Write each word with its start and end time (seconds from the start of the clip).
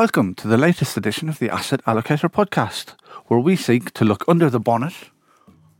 welcome 0.00 0.34
to 0.34 0.48
the 0.48 0.56
latest 0.56 0.96
edition 0.96 1.28
of 1.28 1.38
the 1.40 1.50
Asset 1.50 1.84
Allocator 1.84 2.30
podcast, 2.30 2.94
where 3.26 3.38
we 3.38 3.54
seek 3.54 3.92
to 3.92 4.02
look 4.02 4.24
under 4.26 4.48
the 4.48 4.58
bonnet 4.58 4.94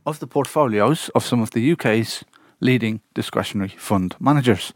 of 0.05 0.19
the 0.19 0.27
portfolios 0.27 1.09
of 1.15 1.25
some 1.25 1.41
of 1.41 1.49
the 1.49 1.71
UK's 1.71 2.23
leading 2.59 3.01
discretionary 3.15 3.73
fund 3.79 4.15
managers. 4.19 4.73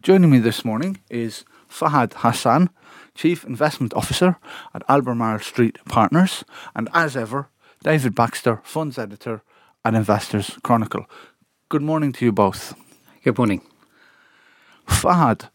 Joining 0.00 0.30
me 0.30 0.38
this 0.38 0.64
morning 0.64 0.98
is 1.10 1.44
Fahad 1.68 2.14
Hassan, 2.14 2.70
Chief 3.14 3.44
Investment 3.44 3.92
Officer 3.92 4.38
at 4.72 4.82
Albemarle 4.88 5.40
Street 5.40 5.76
Partners, 5.84 6.42
and 6.74 6.88
as 6.94 7.18
ever, 7.18 7.50
David 7.82 8.14
Baxter, 8.14 8.62
Funds 8.64 8.96
Editor 8.96 9.42
at 9.84 9.94
Investors 9.94 10.58
Chronicle. 10.62 11.04
Good 11.68 11.82
morning 11.82 12.12
to 12.12 12.24
you 12.24 12.32
both. 12.32 12.74
Good 13.22 13.36
morning. 13.36 13.60
Fahad, 14.88 15.50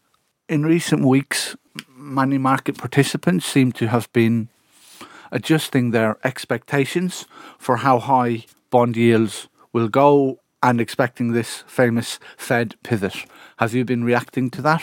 in 0.48 0.62
recent 0.62 1.04
weeks, 1.04 1.56
many 2.02 2.38
market 2.38 2.76
participants 2.76 3.46
seem 3.46 3.72
to 3.72 3.88
have 3.88 4.12
been 4.12 4.48
adjusting 5.30 5.90
their 5.92 6.18
expectations 6.24 7.26
for 7.58 7.78
how 7.78 7.98
high 7.98 8.44
bond 8.70 8.96
yields 8.96 9.48
will 9.72 9.88
go 9.88 10.40
and 10.62 10.80
expecting 10.80 11.32
this 11.32 11.64
famous 11.66 12.18
Fed 12.36 12.74
pivot. 12.82 13.24
Have 13.58 13.74
you 13.74 13.84
been 13.84 14.04
reacting 14.04 14.50
to 14.50 14.62
that? 14.62 14.82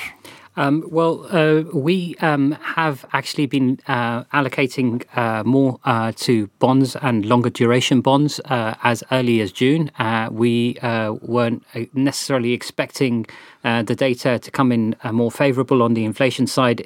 Um, 0.60 0.84
well, 0.90 1.26
uh, 1.30 1.64
we 1.74 2.16
um, 2.20 2.52
have 2.52 3.06
actually 3.14 3.46
been 3.46 3.80
uh, 3.88 4.24
allocating 4.26 5.06
uh, 5.16 5.42
more 5.46 5.80
uh, 5.86 6.12
to 6.18 6.48
bonds 6.60 6.98
and 6.98 7.26
longer 7.26 7.50
duration 7.50 8.02
bonds 8.02 8.42
uh, 8.42 8.76
as 8.84 9.02
early 9.10 9.40
as 9.40 9.54
June. 9.54 9.90
Uh, 9.98 10.28
we 10.30 10.78
weren't 10.82 11.64
necessarily 11.94 12.52
expecting 12.52 13.26
the 13.64 13.96
data 13.96 14.40
to 14.40 14.52
come 14.52 14.72
in 14.72 14.96
more 15.12 15.32
favourable 15.32 15.82
on 15.84 15.94
the 15.94 16.06
inflation 16.06 16.48
side 16.48 16.78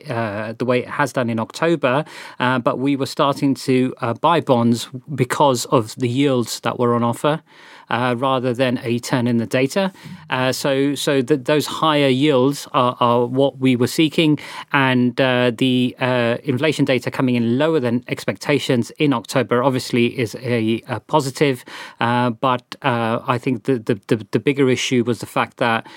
the 0.58 0.66
way 0.66 0.80
it 0.80 0.90
has 0.90 1.14
done 1.14 1.30
in 1.30 1.40
October, 1.40 2.06
but 2.40 2.80
we 2.80 2.96
were 2.96 3.06
starting 3.06 3.54
to 3.56 3.94
buy 4.22 4.42
bonds 4.42 4.90
because 5.14 5.66
of 5.66 5.96
the 5.96 6.10
yields 6.10 6.60
that 6.62 6.80
were 6.80 6.94
on 6.94 7.04
offer 7.04 7.42
uh, 7.90 8.16
rather 8.18 8.54
than 8.54 8.80
a 8.84 9.00
turn 9.00 9.28
in 9.28 9.38
the 9.38 9.46
data. 9.46 9.92
Uh, 10.30 10.52
so 10.52 10.96
so 10.96 11.22
those 11.22 11.66
higher 11.66 12.08
yields 12.08 12.68
are, 12.74 12.98
are, 13.00 13.26
what 13.26 13.60
we 13.60 13.76
were 13.76 13.88
seeking, 13.88 14.40
and 14.72 15.20
uh, 15.20 15.52
the 15.56 15.96
uh, 16.00 16.38
inflation 16.44 16.86
data 16.86 17.12
coming 17.12 17.36
in 17.36 17.58
lower 17.58 17.80
than 17.80 18.04
expectations 18.08 18.92
in 18.92 19.14
October 19.14 19.64
obviously 19.64 20.18
is 20.18 20.36
a, 20.36 20.82
a 20.88 21.00
positive. 21.02 21.64
Uh, 22.00 22.30
but 22.30 22.76
uh, 22.82 23.20
I 23.28 23.38
think 23.38 23.64
the, 23.64 23.80
the, 23.80 24.00
the, 24.08 24.28
the, 24.32 24.40
bigger 24.40 24.70
issue 24.70 25.04
was 25.06 25.20
the 25.20 25.26
fact 25.26 25.58
that 25.58 25.88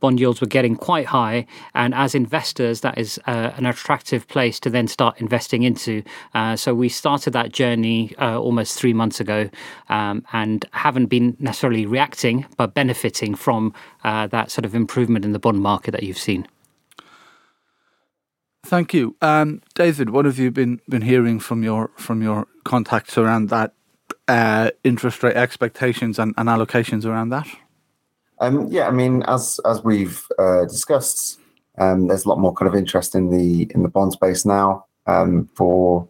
bond 0.00 0.18
yields 0.22 0.40
were 0.40 0.52
getting 0.58 0.76
quite 0.76 1.06
high, 1.06 1.46
and 1.74 1.94
as 1.94 2.14
investors, 2.14 2.80
that 2.80 2.96
is 2.98 3.18
an 3.26 3.66
attractive 3.66 4.26
place 4.28 4.56
to 4.60 4.70
then 4.70 4.86
start 4.88 5.20
investing 5.20 5.62
into. 5.62 6.02
so 6.56 6.74
we 6.74 6.88
started 6.88 7.32
that 7.32 7.52
journey 7.52 8.14
almost 8.18 8.78
three 8.78 8.94
months 8.94 9.20
ago, 9.20 9.48
um, 9.88 10.24
and 10.32 10.64
haven't 10.72 11.06
been 11.06 11.36
necessarily 11.38 11.86
reacting, 11.86 12.46
but 12.56 12.74
benefiting 12.74 13.34
from 13.34 13.74
uh, 14.04 14.26
that 14.28 14.50
sort 14.50 14.64
of 14.64 14.74
improvement 14.74 15.24
in 15.24 15.32
the 15.32 15.38
bond 15.38 15.60
market 15.60 15.92
that 15.92 16.02
you've 16.02 16.18
seen. 16.18 16.46
Thank 18.64 18.94
you, 18.94 19.16
um, 19.20 19.60
David. 19.74 20.10
What 20.10 20.24
have 20.24 20.38
you 20.38 20.50
been 20.50 20.80
been 20.88 21.02
hearing 21.02 21.40
from 21.40 21.62
your 21.62 21.90
from 21.96 22.22
your 22.22 22.46
contacts 22.64 23.18
around 23.18 23.48
that 23.50 23.74
uh, 24.28 24.70
interest 24.84 25.22
rate 25.22 25.36
expectations 25.36 26.18
and, 26.18 26.32
and 26.38 26.48
allocations 26.48 27.04
around 27.04 27.30
that? 27.30 27.48
Um, 28.42 28.66
yeah, 28.72 28.88
I 28.88 28.90
mean, 28.90 29.22
as 29.28 29.60
as 29.64 29.84
we've 29.84 30.26
uh, 30.36 30.64
discussed, 30.64 31.38
um, 31.78 32.08
there's 32.08 32.24
a 32.24 32.28
lot 32.28 32.40
more 32.40 32.52
kind 32.52 32.68
of 32.68 32.74
interest 32.74 33.14
in 33.14 33.30
the 33.30 33.70
in 33.72 33.84
the 33.84 33.88
bond 33.88 34.12
space 34.12 34.44
now 34.44 34.84
um, 35.06 35.48
for 35.54 36.08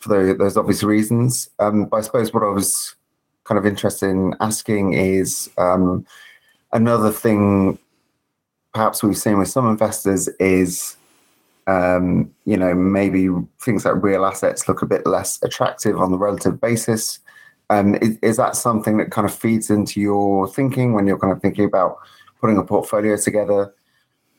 for 0.00 0.08
the, 0.08 0.34
those 0.34 0.56
obvious 0.56 0.82
reasons. 0.82 1.48
Um, 1.60 1.84
but 1.84 1.98
I 1.98 2.00
suppose 2.00 2.34
what 2.34 2.42
I 2.42 2.48
was 2.48 2.96
kind 3.44 3.56
of 3.56 3.64
interested 3.64 4.08
in 4.08 4.34
asking 4.40 4.94
is 4.94 5.48
um, 5.58 6.04
another 6.72 7.12
thing 7.12 7.78
perhaps 8.74 9.04
we've 9.04 9.16
seen 9.16 9.38
with 9.38 9.48
some 9.48 9.68
investors 9.68 10.28
is 10.40 10.96
um, 11.68 12.34
you 12.46 12.56
know 12.56 12.74
maybe 12.74 13.28
things 13.60 13.84
like 13.84 14.02
real 14.02 14.24
assets 14.24 14.66
look 14.66 14.82
a 14.82 14.86
bit 14.86 15.06
less 15.06 15.40
attractive 15.44 16.00
on 16.00 16.10
the 16.10 16.18
relative 16.18 16.60
basis 16.60 17.20
um, 17.70 17.94
is, 17.96 18.18
is, 18.22 18.36
that 18.36 18.56
something 18.56 18.98
that 18.98 19.10
kind 19.10 19.26
of 19.26 19.34
feeds 19.34 19.70
into 19.70 20.00
your 20.00 20.46
thinking 20.48 20.92
when 20.92 21.06
you're 21.06 21.18
kind 21.18 21.32
of 21.32 21.40
thinking 21.40 21.64
about 21.64 21.96
putting 22.40 22.58
a 22.58 22.64
portfolio 22.64 23.16
together? 23.16 23.74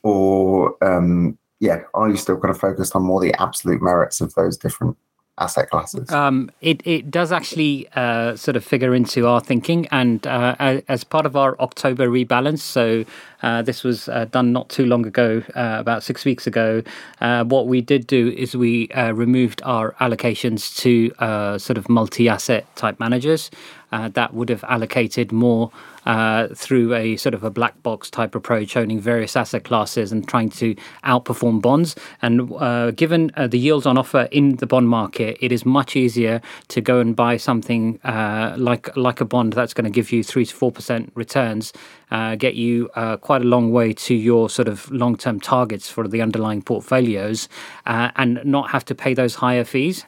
Or 0.04 0.76
um, 0.84 1.38
yeah 1.62 1.82
are 1.94 2.10
you 2.10 2.16
still 2.16 2.38
kind 2.38 2.50
of 2.50 2.60
focused 2.60 2.96
on 2.96 3.04
more 3.04 3.20
the 3.20 3.32
absolute 3.40 3.80
merits 3.80 4.20
of 4.20 4.34
those 4.34 4.56
different 4.58 4.98
asset 5.38 5.70
classes? 5.70 6.10
Um, 6.10 6.50
it, 6.60 6.86
it 6.86 7.10
does 7.10 7.32
actually 7.32 7.88
uh, 7.96 8.36
sort 8.36 8.56
of 8.56 8.64
figure 8.64 8.94
into 8.94 9.26
our 9.26 9.40
thinking, 9.40 9.86
and 9.90 10.26
uh, 10.26 10.54
as 10.88 11.04
part 11.04 11.26
of 11.26 11.36
our 11.36 11.58
October 11.60 12.08
rebalance, 12.08 12.60
so 12.60 13.04
uh, 13.42 13.62
this 13.62 13.82
was 13.82 14.08
uh, 14.08 14.26
done 14.26 14.52
not 14.52 14.68
too 14.68 14.86
long 14.86 15.06
ago, 15.06 15.42
uh, 15.54 15.76
about 15.78 16.02
six 16.02 16.24
weeks 16.24 16.46
ago. 16.46 16.82
Uh, 17.20 17.44
what 17.44 17.66
we 17.66 17.80
did 17.80 18.06
do 18.06 18.28
is 18.28 18.56
we 18.56 18.88
removed 18.94 19.62
our 19.64 19.92
allocations 20.00 20.76
to 20.76 21.10
sort 21.58 21.78
of 21.78 21.88
multi 21.88 22.28
asset 22.28 22.64
type 22.76 23.00
managers. 23.00 23.50
That 23.92 24.34
would 24.34 24.48
have 24.48 24.64
allocated 24.64 25.32
more 25.32 25.70
uh, 26.06 26.48
through 26.54 26.94
a 26.94 27.16
sort 27.16 27.34
of 27.34 27.44
a 27.44 27.50
black 27.50 27.80
box 27.82 28.10
type 28.10 28.34
approach, 28.34 28.76
owning 28.76 29.00
various 29.00 29.36
asset 29.36 29.64
classes 29.64 30.12
and 30.12 30.26
trying 30.26 30.50
to 30.50 30.74
outperform 31.04 31.60
bonds. 31.60 31.94
And 32.22 32.52
uh, 32.58 32.90
given 32.90 33.30
uh, 33.36 33.46
the 33.46 33.58
yields 33.58 33.86
on 33.86 33.96
offer 33.96 34.28
in 34.30 34.56
the 34.56 34.66
bond 34.66 34.88
market, 34.88 35.38
it 35.40 35.52
is 35.52 35.64
much 35.64 35.96
easier 35.96 36.40
to 36.68 36.80
go 36.80 36.98
and 37.00 37.14
buy 37.14 37.36
something 37.36 38.00
uh, 38.04 38.54
like 38.58 38.94
like 38.96 39.20
a 39.20 39.24
bond 39.24 39.52
that's 39.52 39.74
going 39.74 39.84
to 39.84 39.90
give 39.90 40.12
you 40.12 40.24
three 40.24 40.46
to 40.46 40.54
four 40.54 40.72
percent 40.72 41.12
returns, 41.14 41.72
uh, 42.12 42.36
get 42.36 42.54
you 42.54 42.88
quite 43.20 43.42
a 43.42 43.48
long 43.56 43.72
way 43.72 43.92
to 43.92 44.14
your 44.14 44.48
sort 44.48 44.68
of 44.68 44.90
long 44.90 45.16
term 45.16 45.40
targets 45.40 45.88
for 45.88 46.06
the 46.06 46.20
underlying 46.20 46.62
portfolios, 46.62 47.48
and 47.86 48.40
not 48.44 48.70
have 48.70 48.84
to 48.84 48.94
pay 48.94 49.14
those 49.14 49.34
higher 49.36 49.64
fees. 49.64 50.04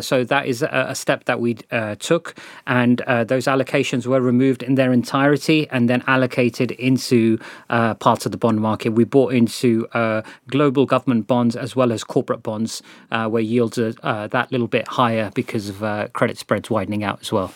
so 0.00 0.24
that 0.24 0.44
is 0.46 0.62
a, 0.62 0.86
a 0.88 0.94
step 0.94 1.24
that 1.24 1.40
we 1.40 1.54
took, 1.98 2.36
and 2.66 2.98
those 3.32 3.46
allocations 3.46 4.06
were 4.06 4.20
removed 4.20 4.62
in 4.62 4.74
their 4.74 4.92
entirety 4.92 5.68
and 5.70 5.88
then 5.88 6.02
allocated 6.06 6.70
into 6.72 7.38
uh, 7.70 7.94
parts 7.94 8.26
of 8.26 8.32
the 8.32 8.38
bond 8.38 8.60
market. 8.60 8.90
We 8.90 9.04
bought 9.04 9.32
into 9.32 9.86
uh, 9.92 10.22
global 10.48 10.86
government 10.86 11.26
bonds 11.26 11.56
as 11.56 11.74
well 11.74 11.92
as 11.92 12.04
corporate 12.04 12.42
bonds, 12.42 12.82
uh, 13.10 13.28
where 13.28 13.42
yields 13.42 13.78
are 13.78 13.94
uh, 14.02 14.26
that 14.28 14.52
little 14.52 14.68
bit 14.68 14.86
higher 14.88 15.30
because 15.34 15.68
of 15.68 15.82
uh, 15.82 16.08
credit 16.08 16.38
spreads 16.38 16.70
widening 16.70 17.04
out 17.04 17.20
as 17.20 17.32
well. 17.32 17.52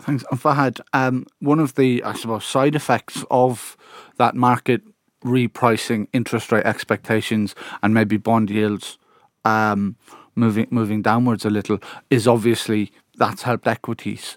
Thanks. 0.00 0.24
Fahad, 0.32 0.80
um, 0.92 1.26
one 1.40 1.60
of 1.60 1.74
the, 1.74 2.02
I 2.04 2.14
suppose, 2.14 2.44
side 2.44 2.74
effects 2.74 3.24
of 3.30 3.76
that 4.16 4.34
market 4.34 4.82
repricing 5.24 6.06
interest 6.12 6.50
rate 6.50 6.64
expectations 6.64 7.54
and 7.82 7.92
maybe 7.92 8.16
bond 8.16 8.50
yields 8.50 8.98
um, 9.44 9.96
moving 10.34 10.66
moving 10.70 11.02
downwards 11.02 11.44
a 11.44 11.50
little 11.50 11.78
is 12.08 12.26
obviously 12.26 12.92
that's 13.16 13.42
helped 13.42 13.66
equities. 13.66 14.36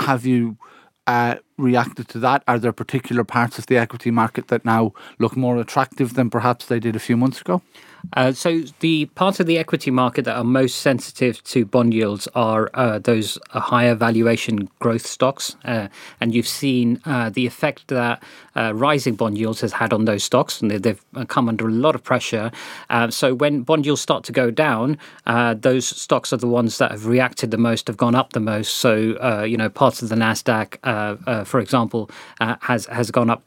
Have 0.00 0.26
you 0.26 0.56
uh, 1.06 1.36
reacted 1.60 2.08
to 2.08 2.18
that? 2.20 2.42
Are 2.48 2.58
there 2.58 2.72
particular 2.72 3.24
parts 3.24 3.58
of 3.58 3.66
the 3.66 3.76
equity 3.76 4.10
market 4.10 4.48
that 4.48 4.64
now 4.64 4.92
look 5.18 5.36
more 5.36 5.58
attractive 5.58 6.14
than 6.14 6.30
perhaps 6.30 6.66
they 6.66 6.80
did 6.80 6.96
a 6.96 7.00
few 7.00 7.16
months 7.16 7.40
ago? 7.40 7.62
Uh, 8.14 8.32
so 8.32 8.62
the 8.80 9.06
parts 9.06 9.40
of 9.40 9.46
the 9.46 9.58
equity 9.58 9.90
market 9.90 10.24
that 10.24 10.36
are 10.36 10.44
most 10.44 10.76
sensitive 10.76 11.42
to 11.44 11.64
bond 11.64 11.94
yields 11.94 12.28
are 12.34 12.70
uh, 12.74 12.98
those 12.98 13.38
uh, 13.52 13.60
higher 13.60 13.94
valuation 13.94 14.68
growth 14.78 15.06
stocks, 15.06 15.56
uh, 15.64 15.88
and 16.20 16.34
you've 16.34 16.48
seen 16.48 17.00
uh, 17.04 17.30
the 17.30 17.46
effect 17.46 17.88
that 17.88 18.22
uh, 18.56 18.72
rising 18.74 19.14
bond 19.14 19.38
yields 19.38 19.60
has 19.60 19.72
had 19.72 19.92
on 19.92 20.04
those 20.04 20.24
stocks, 20.24 20.60
and 20.60 20.70
they've 20.70 21.04
come 21.28 21.48
under 21.48 21.68
a 21.68 21.70
lot 21.70 21.94
of 21.94 22.02
pressure. 22.02 22.50
so 23.10 23.34
when 23.34 23.62
bond 23.62 23.86
yields 23.86 24.00
start 24.00 24.24
to 24.24 24.32
go 24.32 24.50
down, 24.50 24.98
those 25.56 25.86
stocks 25.86 26.32
are 26.32 26.36
the 26.36 26.48
ones 26.48 26.78
that 26.78 26.90
have 26.90 27.06
reacted 27.06 27.50
the 27.50 27.58
most, 27.58 27.86
have 27.86 27.96
gone 27.96 28.14
up 28.14 28.32
the 28.32 28.40
most. 28.40 28.74
So 28.74 29.44
you 29.44 29.56
know 29.56 29.68
parts 29.68 30.02
of 30.02 30.08
the 30.08 30.16
Nasdaq, 30.16 31.46
for 31.50 31.60
example, 31.60 32.10
has 32.40 32.86
has 32.86 33.10
gone 33.10 33.30
up 33.30 33.44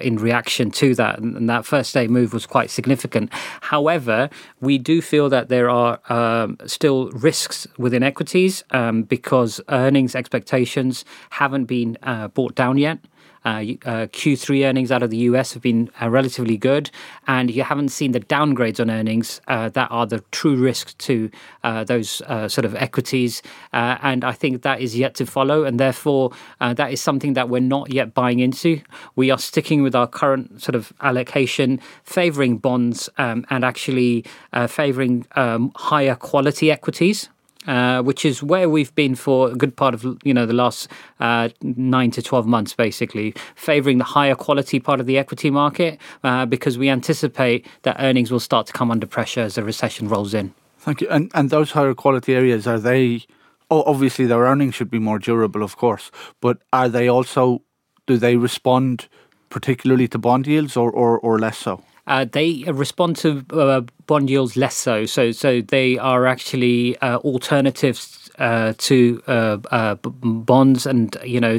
in 0.00 0.16
reaction 0.16 0.70
to 0.70 0.94
that, 0.94 1.18
and 1.18 1.48
that 1.48 1.64
first 1.66 1.92
day 1.94 2.06
move 2.06 2.32
was 2.32 2.46
quite 2.46 2.70
significant. 2.70 3.30
However 3.60 3.96
However, 3.96 4.30
we 4.60 4.78
do 4.78 5.00
feel 5.00 5.28
that 5.30 5.48
there 5.48 5.70
are 5.70 6.00
um, 6.08 6.58
still 6.66 7.10
risks 7.10 7.66
within 7.78 8.02
equities 8.02 8.62
um, 8.72 9.02
because 9.04 9.60
earnings 9.68 10.14
expectations 10.14 11.04
haven't 11.30 11.64
been 11.64 11.96
uh, 12.02 12.28
brought 12.28 12.54
down 12.54 12.78
yet. 12.78 12.98
Uh, 13.46 13.60
uh, 13.84 14.06
Q3 14.08 14.66
earnings 14.66 14.90
out 14.90 15.04
of 15.04 15.10
the 15.10 15.18
US 15.18 15.52
have 15.52 15.62
been 15.62 15.88
uh, 16.02 16.10
relatively 16.10 16.56
good, 16.56 16.90
and 17.28 17.48
you 17.48 17.62
haven't 17.62 17.90
seen 17.90 18.10
the 18.10 18.18
downgrades 18.18 18.80
on 18.80 18.90
earnings 18.90 19.40
uh, 19.46 19.68
that 19.68 19.88
are 19.92 20.04
the 20.04 20.18
true 20.32 20.56
risk 20.56 20.98
to 20.98 21.30
uh, 21.62 21.84
those 21.84 22.08
sort 22.08 22.64
of 22.64 22.74
equities. 22.74 23.42
and 23.72 24.24
I 24.24 24.32
think 24.32 24.62
that 24.62 24.80
is 24.80 24.98
yet 24.98 25.14
to 25.16 25.26
follow, 25.26 25.62
and 25.62 25.78
therefore 25.78 26.32
that 26.58 26.92
is 26.92 27.00
something 27.00 27.34
that 27.34 27.48
we're 27.48 27.60
not 27.60 27.92
yet 27.92 28.14
buying 28.14 28.40
into. 28.40 28.80
We 29.14 29.30
are 29.30 29.38
sticking 29.38 29.82
with 29.82 29.94
our 29.94 30.08
current 30.08 30.60
sort 30.60 30.74
of 30.74 30.92
allocation, 31.00 31.80
favouring 32.02 32.58
bonds 32.58 33.08
um, 33.16 33.46
and 33.48 33.64
actually 33.64 34.24
favouring 34.66 35.24
um, 35.36 35.70
higher 35.76 36.16
quality 36.16 36.72
equities. 36.72 37.28
Uh, 37.66 38.00
which 38.00 38.24
is 38.24 38.42
where 38.42 38.68
we've 38.68 38.94
been 38.94 39.16
for 39.16 39.50
a 39.50 39.54
good 39.54 39.74
part 39.76 39.92
of 39.92 40.04
you 40.22 40.32
know 40.32 40.46
the 40.46 40.52
last 40.52 40.88
uh, 41.18 41.48
nine 41.62 42.10
to 42.12 42.22
twelve 42.22 42.46
months, 42.46 42.74
basically 42.74 43.34
favouring 43.56 43.98
the 43.98 44.04
higher 44.04 44.36
quality 44.36 44.78
part 44.78 45.00
of 45.00 45.06
the 45.06 45.18
equity 45.18 45.50
market 45.50 45.98
uh, 46.22 46.46
because 46.46 46.78
we 46.78 46.88
anticipate 46.88 47.66
that 47.82 47.96
earnings 47.98 48.30
will 48.30 48.40
start 48.40 48.66
to 48.66 48.72
come 48.72 48.90
under 48.90 49.06
pressure 49.06 49.40
as 49.40 49.56
the 49.56 49.64
recession 49.64 50.08
rolls 50.08 50.32
in. 50.32 50.54
Thank 50.78 51.00
you. 51.00 51.08
And 51.08 51.30
and 51.34 51.50
those 51.50 51.72
higher 51.72 51.94
quality 51.94 52.34
areas 52.34 52.66
are 52.66 52.78
they? 52.78 53.24
Oh, 53.68 53.82
obviously 53.82 54.26
their 54.26 54.42
earnings 54.42 54.76
should 54.76 54.90
be 54.90 55.00
more 55.00 55.18
durable, 55.18 55.64
of 55.64 55.76
course, 55.76 56.12
but 56.40 56.58
are 56.72 56.88
they 56.88 57.08
also? 57.08 57.62
Do 58.06 58.16
they 58.16 58.36
respond 58.36 59.08
particularly 59.48 60.06
to 60.08 60.18
bond 60.18 60.46
yields, 60.46 60.76
or 60.76 60.92
or, 60.92 61.18
or 61.18 61.38
less 61.40 61.58
so? 61.58 61.82
Uh, 62.06 62.24
they 62.24 62.62
respond 62.68 63.16
to 63.16 63.44
uh, 63.50 63.82
bond 64.06 64.30
yields 64.30 64.56
less 64.56 64.76
so. 64.76 65.06
So, 65.06 65.32
so 65.32 65.60
they 65.60 65.98
are 65.98 66.26
actually 66.26 66.96
uh, 66.98 67.18
alternatives 67.18 68.26
uh, 68.38 68.74
to 68.76 69.22
uh, 69.26 69.56
uh, 69.70 69.94
bonds, 69.94 70.84
and 70.84 71.16
you 71.24 71.40
know, 71.40 71.58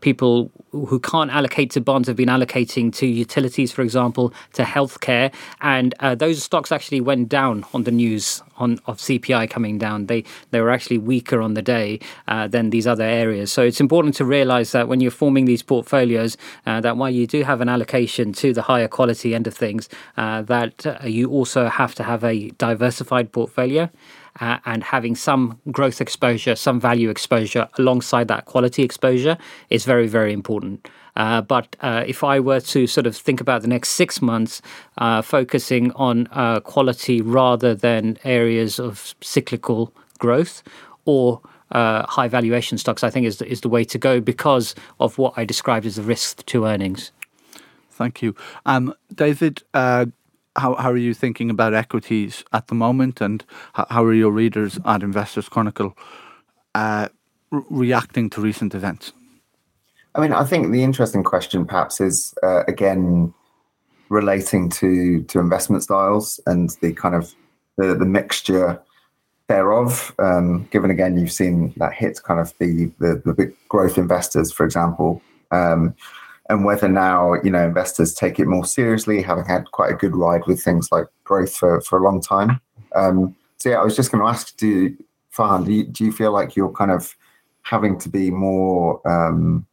people 0.00 0.50
who 0.72 0.98
can't 0.98 1.30
allocate 1.30 1.70
to 1.70 1.82
bonds 1.82 2.08
have 2.08 2.16
been 2.16 2.30
allocating 2.30 2.90
to 2.94 3.06
utilities, 3.06 3.72
for 3.72 3.82
example, 3.82 4.32
to 4.54 4.62
healthcare, 4.62 5.30
and 5.60 5.94
those 6.18 6.42
stocks 6.42 6.72
actually 6.72 7.02
went 7.02 7.28
down 7.28 7.64
on 7.74 7.84
the 7.84 7.90
news 7.90 8.42
on 8.56 8.80
of 8.86 8.98
CPI 8.98 9.50
coming 9.50 9.76
down. 9.76 10.06
They 10.06 10.24
they 10.50 10.62
were 10.62 10.70
actually 10.70 10.96
weaker 10.96 11.42
on 11.42 11.52
the 11.52 11.62
day 11.62 12.00
than 12.26 12.70
these 12.70 12.86
other 12.86 13.04
areas. 13.04 13.52
So 13.52 13.62
it's 13.62 13.80
important 13.80 14.14
to 14.14 14.24
realise 14.24 14.72
that 14.72 14.88
when 14.88 15.00
you're 15.00 15.10
forming 15.10 15.44
these 15.44 15.62
portfolios, 15.62 16.38
that 16.64 16.96
while 16.96 17.10
you 17.10 17.26
do 17.26 17.42
have 17.42 17.60
an 17.60 17.68
allocation 17.68 18.32
to 18.32 18.54
the 18.54 18.62
higher 18.62 18.88
quality 18.88 19.34
end 19.34 19.46
of 19.46 19.54
things, 19.54 19.90
that 20.16 21.00
you 21.04 21.28
also 21.28 21.68
have 21.68 21.83
to 21.96 22.02
have 22.02 22.24
a 22.24 22.50
diversified 22.50 23.32
portfolio 23.32 23.90
uh, 24.40 24.58
and 24.64 24.82
having 24.82 25.14
some 25.14 25.60
growth 25.70 26.00
exposure, 26.00 26.56
some 26.56 26.80
value 26.80 27.10
exposure 27.10 27.68
alongside 27.78 28.28
that 28.28 28.46
quality 28.46 28.82
exposure 28.82 29.36
is 29.70 29.84
very, 29.84 30.06
very 30.06 30.32
important. 30.32 30.88
Uh, 31.16 31.40
but 31.40 31.76
uh, 31.80 32.04
if 32.06 32.24
I 32.24 32.40
were 32.40 32.60
to 32.60 32.86
sort 32.86 33.06
of 33.06 33.16
think 33.16 33.40
about 33.40 33.62
the 33.62 33.68
next 33.68 33.90
six 33.90 34.20
months, 34.20 34.60
uh, 34.98 35.22
focusing 35.22 35.92
on 35.92 36.28
uh, 36.32 36.60
quality 36.60 37.20
rather 37.20 37.74
than 37.74 38.18
areas 38.24 38.80
of 38.80 39.14
cyclical 39.20 39.92
growth 40.18 40.62
or 41.04 41.40
uh, 41.70 42.06
high 42.06 42.28
valuation 42.28 42.78
stocks, 42.78 43.04
I 43.04 43.10
think 43.10 43.26
is 43.26 43.38
the, 43.38 43.46
is 43.46 43.60
the 43.60 43.68
way 43.68 43.84
to 43.84 43.98
go 43.98 44.20
because 44.20 44.74
of 44.98 45.18
what 45.18 45.34
I 45.36 45.44
described 45.44 45.86
as 45.86 45.96
the 45.96 46.02
risk 46.02 46.44
to 46.46 46.66
earnings. 46.66 47.12
Thank 47.90 48.22
you, 48.22 48.34
um, 48.66 48.92
David 49.14 49.62
how, 50.56 50.74
how 50.74 50.90
are 50.90 50.96
you 50.96 51.14
thinking 51.14 51.50
about 51.50 51.74
equities 51.74 52.44
at 52.52 52.68
the 52.68 52.74
moment, 52.74 53.20
and 53.20 53.44
how, 53.74 54.04
are 54.04 54.14
your 54.14 54.30
readers 54.30 54.78
at 54.84 55.02
Investors 55.02 55.48
Chronicle 55.48 55.96
uh, 56.74 57.08
re- 57.50 57.62
reacting 57.70 58.30
to 58.30 58.40
recent 58.40 58.74
events? 58.74 59.12
I 60.14 60.20
mean, 60.20 60.32
I 60.32 60.44
think 60.44 60.70
the 60.70 60.84
interesting 60.84 61.24
question 61.24 61.66
perhaps 61.66 62.00
is 62.00 62.34
uh, 62.42 62.62
again 62.68 63.34
relating 64.10 64.68
to 64.70 65.22
to 65.24 65.40
investment 65.40 65.82
styles 65.82 66.38
and 66.46 66.70
the 66.80 66.92
kind 66.92 67.14
of 67.14 67.34
the, 67.76 67.94
the 67.94 68.04
mixture 68.04 68.80
thereof. 69.48 70.14
Um, 70.18 70.68
given 70.70 70.90
again, 70.90 71.18
you've 71.18 71.32
seen 71.32 71.74
that 71.78 71.94
hit 71.94 72.22
kind 72.22 72.38
of 72.38 72.54
the 72.58 72.92
the, 72.98 73.22
the 73.24 73.34
big 73.34 73.54
growth 73.68 73.98
investors, 73.98 74.52
for 74.52 74.64
example. 74.64 75.20
Um, 75.50 75.94
and 76.48 76.64
whether 76.64 76.88
now 76.88 77.34
you 77.42 77.50
know 77.50 77.64
investors 77.66 78.14
take 78.14 78.38
it 78.38 78.46
more 78.46 78.64
seriously, 78.64 79.22
having 79.22 79.46
had 79.46 79.70
quite 79.72 79.92
a 79.92 79.96
good 79.96 80.14
ride 80.14 80.42
with 80.46 80.62
things 80.62 80.90
like 80.92 81.06
growth 81.24 81.56
for, 81.56 81.80
for 81.80 81.98
a 81.98 82.02
long 82.02 82.20
time. 82.20 82.60
Um, 82.94 83.34
so 83.58 83.70
yeah, 83.70 83.80
I 83.80 83.84
was 83.84 83.96
just 83.96 84.12
going 84.12 84.22
to 84.22 84.28
ask, 84.28 84.56
do 84.56 84.94
Fahad, 85.34 85.64
do 85.64 85.72
you, 85.72 85.84
do 85.84 86.04
you 86.04 86.12
feel 86.12 86.32
like 86.32 86.54
you're 86.54 86.72
kind 86.72 86.90
of 86.90 87.16
having 87.62 87.98
to 87.98 88.08
be 88.08 88.30
more, 88.30 89.00
um, 89.08 89.66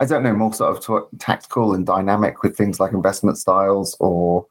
I 0.00 0.06
don't 0.06 0.22
know, 0.22 0.32
more 0.32 0.52
sort 0.52 0.76
of 0.76 0.84
t- 0.84 1.18
tactical 1.18 1.74
and 1.74 1.84
dynamic 1.84 2.42
with 2.42 2.56
things 2.56 2.80
like 2.80 2.92
investment 2.92 3.36
styles, 3.36 3.96
or 4.00 4.46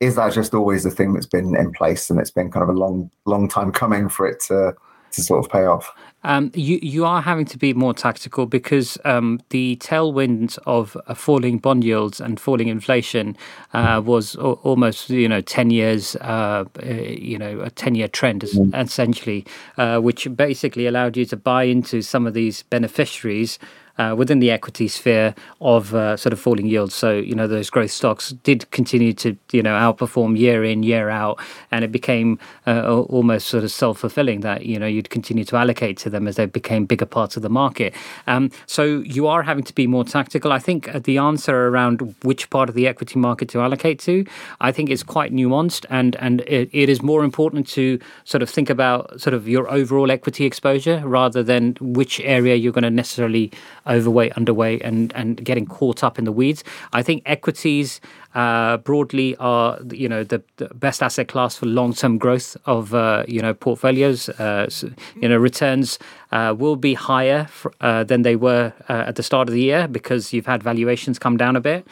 is 0.00 0.16
that 0.16 0.32
just 0.32 0.54
always 0.54 0.84
a 0.84 0.90
thing 0.90 1.14
that's 1.14 1.26
been 1.26 1.54
in 1.56 1.72
place 1.72 2.10
and 2.10 2.18
it's 2.18 2.32
been 2.32 2.50
kind 2.50 2.62
of 2.62 2.68
a 2.68 2.78
long, 2.78 3.10
long 3.26 3.48
time 3.48 3.70
coming 3.72 4.08
for 4.08 4.26
it 4.26 4.40
to 4.40 4.74
to 5.12 5.22
sort 5.22 5.44
of 5.44 5.50
pay 5.50 5.64
off? 5.64 5.92
Um, 6.24 6.50
you 6.54 6.78
you 6.82 7.04
are 7.04 7.20
having 7.20 7.44
to 7.46 7.58
be 7.58 7.74
more 7.74 7.94
tactical 7.94 8.46
because 8.46 8.98
um, 9.04 9.40
the 9.50 9.76
tailwind 9.76 10.58
of 10.66 10.96
uh, 11.06 11.14
falling 11.14 11.58
bond 11.58 11.84
yields 11.84 12.20
and 12.20 12.40
falling 12.40 12.68
inflation 12.68 13.36
uh, 13.74 14.00
was 14.04 14.36
o- 14.36 14.58
almost 14.62 15.10
you 15.10 15.28
know 15.28 15.40
ten 15.40 15.70
years 15.70 16.16
uh, 16.16 16.64
uh 16.82 16.86
you 16.86 17.38
know 17.38 17.60
a 17.60 17.70
ten 17.70 17.94
year 17.94 18.08
trend 18.08 18.42
mm. 18.42 18.74
essentially, 18.74 19.44
uh, 19.76 19.98
which 19.98 20.26
basically 20.34 20.86
allowed 20.86 21.16
you 21.16 21.26
to 21.26 21.36
buy 21.36 21.64
into 21.64 22.00
some 22.02 22.26
of 22.26 22.34
these 22.34 22.62
beneficiaries 22.64 23.58
uh, 23.98 24.14
within 24.16 24.38
the 24.38 24.50
equity 24.50 24.88
sphere 24.88 25.34
of 25.60 25.94
uh, 25.94 26.16
sort 26.16 26.32
of 26.32 26.40
falling 26.40 26.66
yields. 26.66 26.94
So 26.94 27.12
you 27.12 27.34
know 27.34 27.46
those 27.46 27.70
growth 27.70 27.90
stocks 27.90 28.30
did 28.30 28.70
continue 28.70 29.12
to 29.14 29.36
you 29.52 29.62
know 29.62 29.74
outperform 29.74 30.38
year 30.38 30.64
in 30.64 30.82
year 30.82 31.10
out, 31.10 31.40
and 31.70 31.84
it 31.84 31.92
became 31.92 32.38
uh, 32.66 33.02
almost 33.04 33.48
sort 33.48 33.64
of 33.64 33.70
self 33.70 33.98
fulfilling 33.98 34.40
that 34.40 34.66
you 34.66 34.78
know 34.78 34.86
you'd 34.86 35.10
continue 35.10 35.44
to 35.44 35.56
allocate 35.56 35.96
to 35.98 36.10
them 36.10 36.26
as 36.26 36.36
they 36.36 36.46
became 36.46 36.86
bigger 36.86 37.06
parts 37.06 37.36
of 37.36 37.42
the 37.42 37.48
market. 37.48 37.94
Um, 38.26 38.50
so 38.66 39.00
you 39.00 39.26
are 39.26 39.42
having 39.42 39.64
to 39.64 39.74
be 39.74 39.86
more 39.86 40.04
tactical. 40.04 40.52
I 40.52 40.58
think 40.58 40.94
uh, 40.94 40.98
the 40.98 41.18
answer 41.18 41.68
around 41.68 42.14
which 42.22 42.50
part 42.50 42.68
of 42.68 42.74
the 42.74 42.86
equity 42.86 43.18
market 43.18 43.48
to 43.50 43.60
allocate 43.60 43.98
to, 44.00 44.24
I 44.60 44.72
think 44.72 44.90
is 44.90 45.02
quite 45.02 45.32
nuanced, 45.32 45.86
and 45.90 46.16
and 46.16 46.40
it, 46.42 46.68
it 46.72 46.88
is 46.88 47.02
more 47.02 47.24
important 47.24 47.68
to 47.68 47.98
sort 48.24 48.42
of 48.42 48.50
think 48.50 48.70
about 48.70 49.20
sort 49.20 49.34
of 49.34 49.48
your 49.48 49.70
overall 49.70 50.10
equity 50.10 50.44
exposure 50.44 51.02
rather 51.06 51.42
than 51.42 51.76
which 51.80 52.20
area 52.20 52.54
you're 52.54 52.72
going 52.72 52.82
to 52.82 52.90
necessarily 52.90 53.52
overweight, 53.86 54.32
underweight, 54.34 54.80
and 54.84 55.12
and 55.14 55.44
getting 55.44 55.66
caught 55.66 56.02
up 56.02 56.18
in 56.18 56.24
the 56.24 56.32
weeds. 56.32 56.64
I 56.92 57.02
think 57.02 57.22
equities 57.26 58.00
uh, 58.34 58.78
broadly 58.78 59.36
are 59.36 59.78
you 59.92 60.08
know 60.08 60.24
the, 60.24 60.42
the, 60.56 60.66
best 60.74 61.02
asset 61.02 61.28
class 61.28 61.56
for 61.56 61.66
long 61.66 61.94
term 61.94 62.18
growth 62.18 62.56
of 62.66 62.92
uh, 62.92 63.24
you 63.28 63.40
know 63.40 63.54
portfolios. 63.54 64.28
Uh, 64.28 64.68
so, 64.68 64.90
you 65.20 65.28
know 65.28 65.36
returns 65.36 65.98
uh, 66.32 66.54
will 66.56 66.76
be 66.76 66.94
higher 66.94 67.44
for, 67.44 67.72
uh, 67.80 68.02
than 68.02 68.22
they 68.22 68.34
were 68.34 68.72
uh, 68.88 69.04
at 69.06 69.14
the 69.16 69.22
start 69.22 69.48
of 69.48 69.54
the 69.54 69.60
year 69.60 69.86
because 69.86 70.32
you've 70.32 70.46
had 70.46 70.62
valuations 70.62 71.18
come 71.18 71.36
down 71.36 71.54
a 71.54 71.60
bit. 71.60 71.86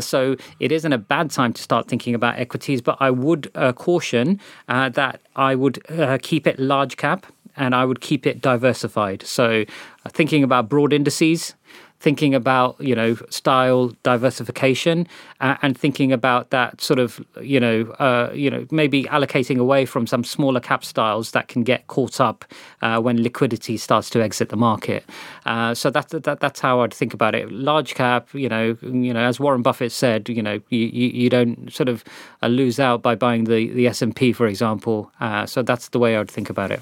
so 0.00 0.36
it 0.60 0.70
isn't 0.70 0.92
a 0.92 0.98
bad 0.98 1.30
time 1.30 1.52
to 1.52 1.62
start 1.62 1.88
thinking 1.88 2.14
about 2.14 2.38
equities, 2.38 2.80
but 2.80 2.96
I 3.00 3.10
would 3.10 3.52
caution 3.74 4.40
that 4.68 5.20
I 5.34 5.54
would 5.54 5.82
keep 6.22 6.46
it 6.46 6.58
large 6.58 6.96
cap 6.96 7.26
and 7.56 7.74
I 7.74 7.84
would 7.84 8.00
keep 8.00 8.26
it 8.26 8.40
diversified. 8.40 9.22
So, 9.22 9.64
thinking 10.10 10.42
about 10.42 10.68
broad 10.68 10.92
indices, 10.92 11.54
thinking 12.00 12.34
about 12.34 12.80
you 12.80 12.94
know 12.94 13.14
style 13.28 13.92
diversification, 14.02 15.06
uh, 15.40 15.56
and 15.62 15.78
thinking 15.78 16.12
about 16.12 16.50
that 16.50 16.80
sort 16.80 16.98
of 16.98 17.24
you 17.40 17.60
know 17.60 17.82
uh, 17.98 18.30
you 18.34 18.50
know 18.50 18.66
maybe 18.70 19.04
allocating 19.04 19.58
away 19.58 19.84
from 19.84 20.06
some 20.06 20.24
smaller 20.24 20.60
cap 20.60 20.84
styles 20.84 21.30
that 21.32 21.48
can 21.48 21.62
get 21.62 21.86
caught 21.86 22.20
up 22.20 22.44
uh, 22.82 23.00
when 23.00 23.22
liquidity 23.22 23.76
starts 23.76 24.10
to 24.10 24.22
exit 24.22 24.48
the 24.48 24.56
market. 24.56 25.04
Uh, 25.46 25.74
so 25.74 25.90
that, 25.90 26.08
that 26.08 26.40
that's 26.40 26.60
how 26.60 26.80
I'd 26.80 26.94
think 26.94 27.14
about 27.14 27.34
it. 27.34 27.50
Large 27.52 27.94
cap, 27.94 28.32
you 28.34 28.48
know, 28.48 28.76
you 28.82 29.12
know, 29.12 29.20
as 29.20 29.38
Warren 29.38 29.62
Buffett 29.62 29.92
said, 29.92 30.28
you 30.28 30.42
know, 30.42 30.60
you, 30.70 30.86
you, 30.86 31.30
don't 31.30 31.72
sort 31.72 31.88
of 31.88 32.02
uh, 32.42 32.48
lose 32.48 32.80
out 32.80 33.02
by 33.02 33.14
buying 33.14 33.44
the 33.44 33.68
the 33.70 33.86
S 33.86 34.02
and 34.02 34.14
P, 34.16 34.32
for 34.32 34.46
example. 34.46 35.12
so 35.46 35.62
that's 35.62 35.90
the 35.90 35.98
way 35.98 36.16
I'd 36.16 36.30
think 36.30 36.50
about 36.50 36.70
it. 36.70 36.80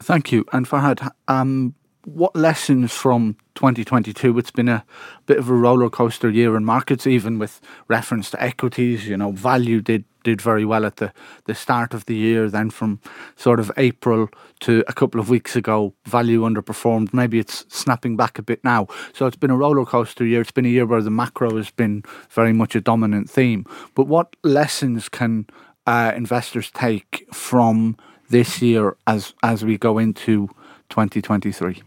Thank 0.00 0.32
you. 0.32 0.44
And 0.52 0.68
Fahad, 0.68 1.10
um, 1.28 1.74
what 2.06 2.36
lessons 2.36 2.92
from 2.92 3.36
2022? 3.54 4.38
It's 4.38 4.50
been 4.50 4.68
a 4.68 4.84
bit 5.26 5.38
of 5.38 5.48
a 5.48 5.54
roller 5.54 5.90
coaster 5.90 6.30
year 6.30 6.56
in 6.56 6.64
markets, 6.64 7.06
even 7.06 7.38
with 7.38 7.60
reference 7.88 8.30
to 8.30 8.42
equities. 8.42 9.06
You 9.06 9.16
know, 9.16 9.32
value 9.32 9.80
did 9.80 10.04
did 10.22 10.40
very 10.40 10.64
well 10.64 10.86
at 10.86 10.96
the, 10.96 11.12
the 11.44 11.54
start 11.54 11.92
of 11.92 12.06
the 12.06 12.14
year. 12.14 12.48
Then 12.48 12.70
from 12.70 13.00
sort 13.36 13.60
of 13.60 13.70
April 13.76 14.28
to 14.60 14.82
a 14.88 14.92
couple 14.92 15.20
of 15.20 15.28
weeks 15.28 15.54
ago, 15.54 15.94
value 16.06 16.42
underperformed. 16.42 17.12
Maybe 17.12 17.38
it's 17.38 17.66
snapping 17.68 18.16
back 18.16 18.38
a 18.38 18.42
bit 18.42 18.64
now. 18.64 18.86
So 19.12 19.26
it's 19.26 19.36
been 19.36 19.50
a 19.50 19.56
roller 19.56 19.84
coaster 19.84 20.24
year. 20.24 20.40
It's 20.40 20.50
been 20.50 20.66
a 20.66 20.70
year 20.70 20.86
where 20.86 21.02
the 21.02 21.10
macro 21.10 21.56
has 21.56 21.70
been 21.70 22.04
very 22.30 22.52
much 22.52 22.74
a 22.74 22.80
dominant 22.80 23.28
theme. 23.30 23.66
But 23.94 24.06
what 24.06 24.34
lessons 24.42 25.08
can 25.08 25.46
uh, 25.86 26.12
investors 26.16 26.70
take 26.70 27.26
from 27.32 27.96
this 28.30 28.62
year 28.62 28.96
as 29.06 29.34
as 29.42 29.64
we 29.64 29.76
go 29.76 29.98
into 29.98 30.48
2023? 30.88 31.82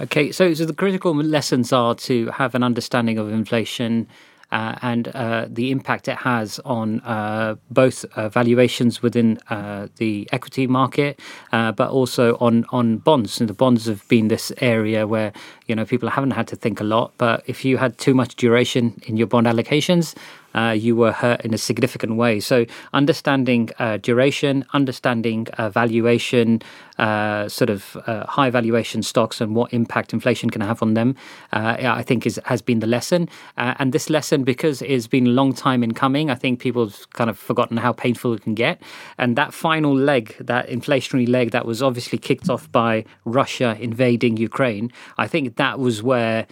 Okay, 0.00 0.32
so, 0.32 0.54
so 0.54 0.64
the 0.64 0.72
critical 0.72 1.14
lessons 1.14 1.70
are 1.70 1.94
to 1.94 2.30
have 2.30 2.54
an 2.54 2.62
understanding 2.62 3.18
of 3.18 3.30
inflation 3.30 4.08
uh, 4.50 4.78
and 4.80 5.08
uh, 5.08 5.46
the 5.50 5.70
impact 5.70 6.08
it 6.08 6.16
has 6.16 6.58
on 6.64 7.00
uh, 7.00 7.56
both 7.70 8.06
uh, 8.16 8.30
valuations 8.30 9.02
within 9.02 9.38
uh, 9.50 9.88
the 9.96 10.26
equity 10.32 10.66
market, 10.66 11.20
uh, 11.52 11.72
but 11.72 11.90
also 11.90 12.36
on 12.38 12.64
on 12.70 12.98
bonds. 12.98 13.40
And 13.40 13.50
the 13.50 13.54
bonds 13.54 13.86
have 13.86 14.06
been 14.08 14.28
this 14.28 14.52
area 14.60 15.06
where 15.06 15.32
you 15.66 15.74
know 15.74 15.84
people 15.84 16.08
haven't 16.08 16.32
had 16.32 16.48
to 16.48 16.56
think 16.56 16.80
a 16.80 16.84
lot. 16.84 17.12
But 17.18 17.42
if 17.46 17.64
you 17.64 17.78
had 17.78 17.98
too 17.98 18.14
much 18.14 18.36
duration 18.36 19.00
in 19.06 19.16
your 19.16 19.26
bond 19.26 19.46
allocations, 19.46 20.14
uh, 20.54 20.70
you 20.70 20.96
were 20.96 21.12
hurt 21.12 21.40
in 21.42 21.54
a 21.54 21.58
significant 21.58 22.16
way. 22.16 22.40
So, 22.40 22.66
understanding 22.92 23.70
uh, 23.78 23.98
duration, 23.98 24.64
understanding 24.72 25.46
uh, 25.58 25.70
valuation, 25.70 26.62
uh, 26.98 27.48
sort 27.48 27.70
of 27.70 27.96
uh, 28.06 28.26
high 28.26 28.50
valuation 28.50 29.02
stocks, 29.02 29.40
and 29.40 29.54
what 29.54 29.72
impact 29.72 30.12
inflation 30.12 30.50
can 30.50 30.60
have 30.60 30.82
on 30.82 30.94
them, 30.94 31.16
uh, 31.52 31.76
I 31.80 32.02
think 32.02 32.26
is 32.26 32.40
has 32.44 32.62
been 32.62 32.80
the 32.80 32.86
lesson. 32.86 33.28
and 33.56 33.92
this 33.92 34.10
lesson, 34.10 34.44
because 34.44 34.82
it's 34.82 35.06
been 35.06 35.26
a 35.26 35.30
long 35.30 35.52
time 35.52 35.82
in 35.82 35.92
coming, 35.92 36.30
I 36.30 36.34
think 36.34 36.60
people 36.60 36.86
have 36.86 37.10
kind 37.10 37.30
of 37.30 37.38
forgotten 37.38 37.76
how 37.76 37.92
painful 37.92 38.34
it 38.34 38.42
can 38.42 38.54
get. 38.54 38.80
And 39.18 39.36
that 39.36 39.54
final 39.54 39.94
leg, 39.94 40.36
that 40.38 40.68
inflationary 40.68 41.28
leg, 41.28 41.50
that 41.52 41.66
was 41.66 41.82
obviously 41.82 42.18
kicked 42.18 42.48
off 42.48 42.70
by 42.70 43.04
Russia 43.24 43.76
invading 43.80 44.36
Ukraine. 44.36 44.92
I 45.18 45.26
think 45.26 45.56
that 45.56 45.78
was 45.78 46.02
where 46.02 46.46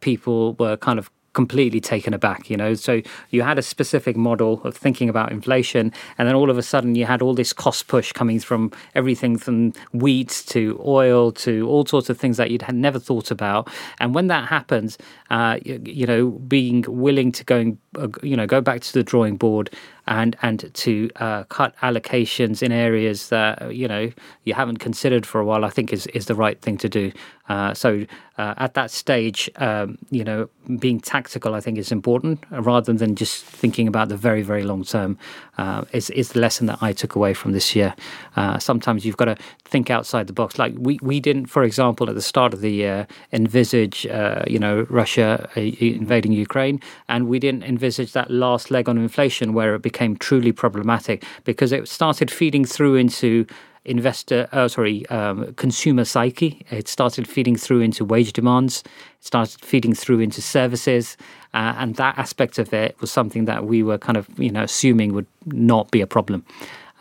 people 0.00 0.54
were 0.54 0.76
kind 0.76 0.98
of 0.98 1.10
completely 1.32 1.80
taken 1.80 2.14
aback 2.14 2.50
you 2.50 2.56
know? 2.56 2.74
So 2.74 3.02
you 3.30 3.42
had 3.42 3.58
a 3.58 3.62
specific 3.62 4.16
model 4.16 4.62
of 4.64 4.76
thinking 4.76 5.08
about 5.08 5.32
inflation 5.32 5.92
and 6.18 6.28
then 6.28 6.34
all 6.34 6.50
of 6.50 6.58
a 6.58 6.62
sudden 6.62 6.94
you 6.94 7.06
had 7.06 7.22
all 7.22 7.34
this 7.34 7.52
cost 7.52 7.88
push 7.88 8.12
coming 8.12 8.40
from 8.40 8.72
everything 8.94 9.36
from 9.36 9.72
wheat 9.92 10.44
to 10.48 10.80
oil 10.84 11.32
to 11.32 11.68
all 11.68 11.86
sorts 11.86 12.10
of 12.10 12.18
things 12.18 12.36
that 12.36 12.50
you'd 12.50 12.70
never 12.72 12.98
thought 12.98 13.30
about. 13.30 13.68
And 13.98 14.14
when 14.14 14.28
that 14.28 14.48
happens 14.48 14.98
uh, 15.30 15.58
you, 15.64 15.80
you, 15.84 16.06
know 16.06 16.30
being 16.30 16.84
willing 16.88 17.30
to 17.32 17.44
go 17.44 17.76
uh, 17.96 18.08
you 18.22 18.36
know 18.36 18.46
go 18.46 18.60
back 18.60 18.80
to 18.80 18.92
the 18.92 19.02
drawing 19.02 19.36
board 19.36 19.70
and 20.10 20.36
and 20.42 20.68
to 20.74 21.08
uh, 21.16 21.44
cut 21.44 21.74
allocations 21.82 22.62
in 22.62 22.72
areas 22.72 23.28
that 23.28 23.74
you 23.74 23.88
know 23.88 24.10
you 24.44 24.52
haven't 24.52 24.78
considered 24.78 25.24
for 25.24 25.40
a 25.40 25.44
while, 25.44 25.64
I 25.64 25.70
think 25.70 25.92
is 25.92 26.06
is 26.08 26.26
the 26.26 26.34
right 26.34 26.60
thing 26.60 26.76
to 26.78 26.88
do. 26.88 27.12
Uh, 27.48 27.74
so 27.74 28.06
uh, 28.38 28.54
at 28.58 28.74
that 28.74 28.92
stage, 28.92 29.50
um, 29.56 29.98
you 30.10 30.22
know, 30.22 30.48
being 30.78 31.00
tactical, 31.00 31.52
I 31.54 31.60
think 31.60 31.78
is 31.78 31.90
important 31.90 32.44
rather 32.50 32.92
than 32.92 33.16
just 33.16 33.44
thinking 33.44 33.88
about 33.88 34.08
the 34.08 34.16
very 34.16 34.42
very 34.42 34.62
long 34.62 34.84
term. 34.84 35.18
Uh, 35.58 35.84
is 35.92 36.10
is 36.10 36.30
the 36.30 36.40
lesson 36.40 36.66
that 36.66 36.78
I 36.80 36.92
took 36.92 37.14
away 37.16 37.34
from 37.34 37.52
this 37.52 37.76
year. 37.76 37.94
Uh, 38.36 38.58
sometimes 38.58 39.04
you've 39.04 39.16
got 39.16 39.26
to 39.26 39.36
think 39.64 39.90
outside 39.90 40.26
the 40.26 40.32
box. 40.32 40.58
Like 40.58 40.74
we 40.76 40.98
we 41.02 41.20
didn't, 41.20 41.46
for 41.46 41.62
example, 41.62 42.08
at 42.08 42.14
the 42.14 42.22
start 42.22 42.54
of 42.54 42.60
the 42.60 42.70
year, 42.70 43.06
envisage 43.32 44.06
uh, 44.06 44.42
you 44.46 44.58
know 44.58 44.86
Russia 44.88 45.48
invading 45.56 46.32
Ukraine, 46.32 46.80
and 47.08 47.28
we 47.28 47.38
didn't 47.38 47.64
envisage 47.64 48.12
that 48.12 48.30
last 48.30 48.70
leg 48.70 48.88
on 48.88 48.96
inflation 48.96 49.52
where 49.52 49.74
it 49.74 49.82
became 49.82 49.99
became 50.00 50.16
truly 50.16 50.52
problematic 50.52 51.24
because 51.44 51.72
it 51.72 51.86
started 51.86 52.30
feeding 52.30 52.64
through 52.64 52.96
into 52.96 53.46
investor, 53.84 54.48
oh, 54.52 54.66
sorry, 54.66 55.06
um, 55.08 55.52
consumer 55.54 56.04
psyche. 56.04 56.64
It 56.70 56.88
started 56.88 57.28
feeding 57.28 57.56
through 57.56 57.80
into 57.80 58.04
wage 58.04 58.32
demands. 58.32 58.82
It 59.20 59.26
started 59.26 59.60
feeding 59.60 59.94
through 59.94 60.20
into 60.20 60.40
services, 60.40 61.16
uh, 61.52 61.74
and 61.78 61.96
that 61.96 62.16
aspect 62.18 62.58
of 62.58 62.72
it 62.72 62.96
was 63.00 63.10
something 63.10 63.46
that 63.46 63.66
we 63.66 63.82
were 63.82 63.98
kind 63.98 64.16
of, 64.16 64.26
you 64.38 64.50
know, 64.50 64.62
assuming 64.62 65.12
would 65.12 65.26
not 65.46 65.90
be 65.90 66.00
a 66.00 66.06
problem. 66.06 66.44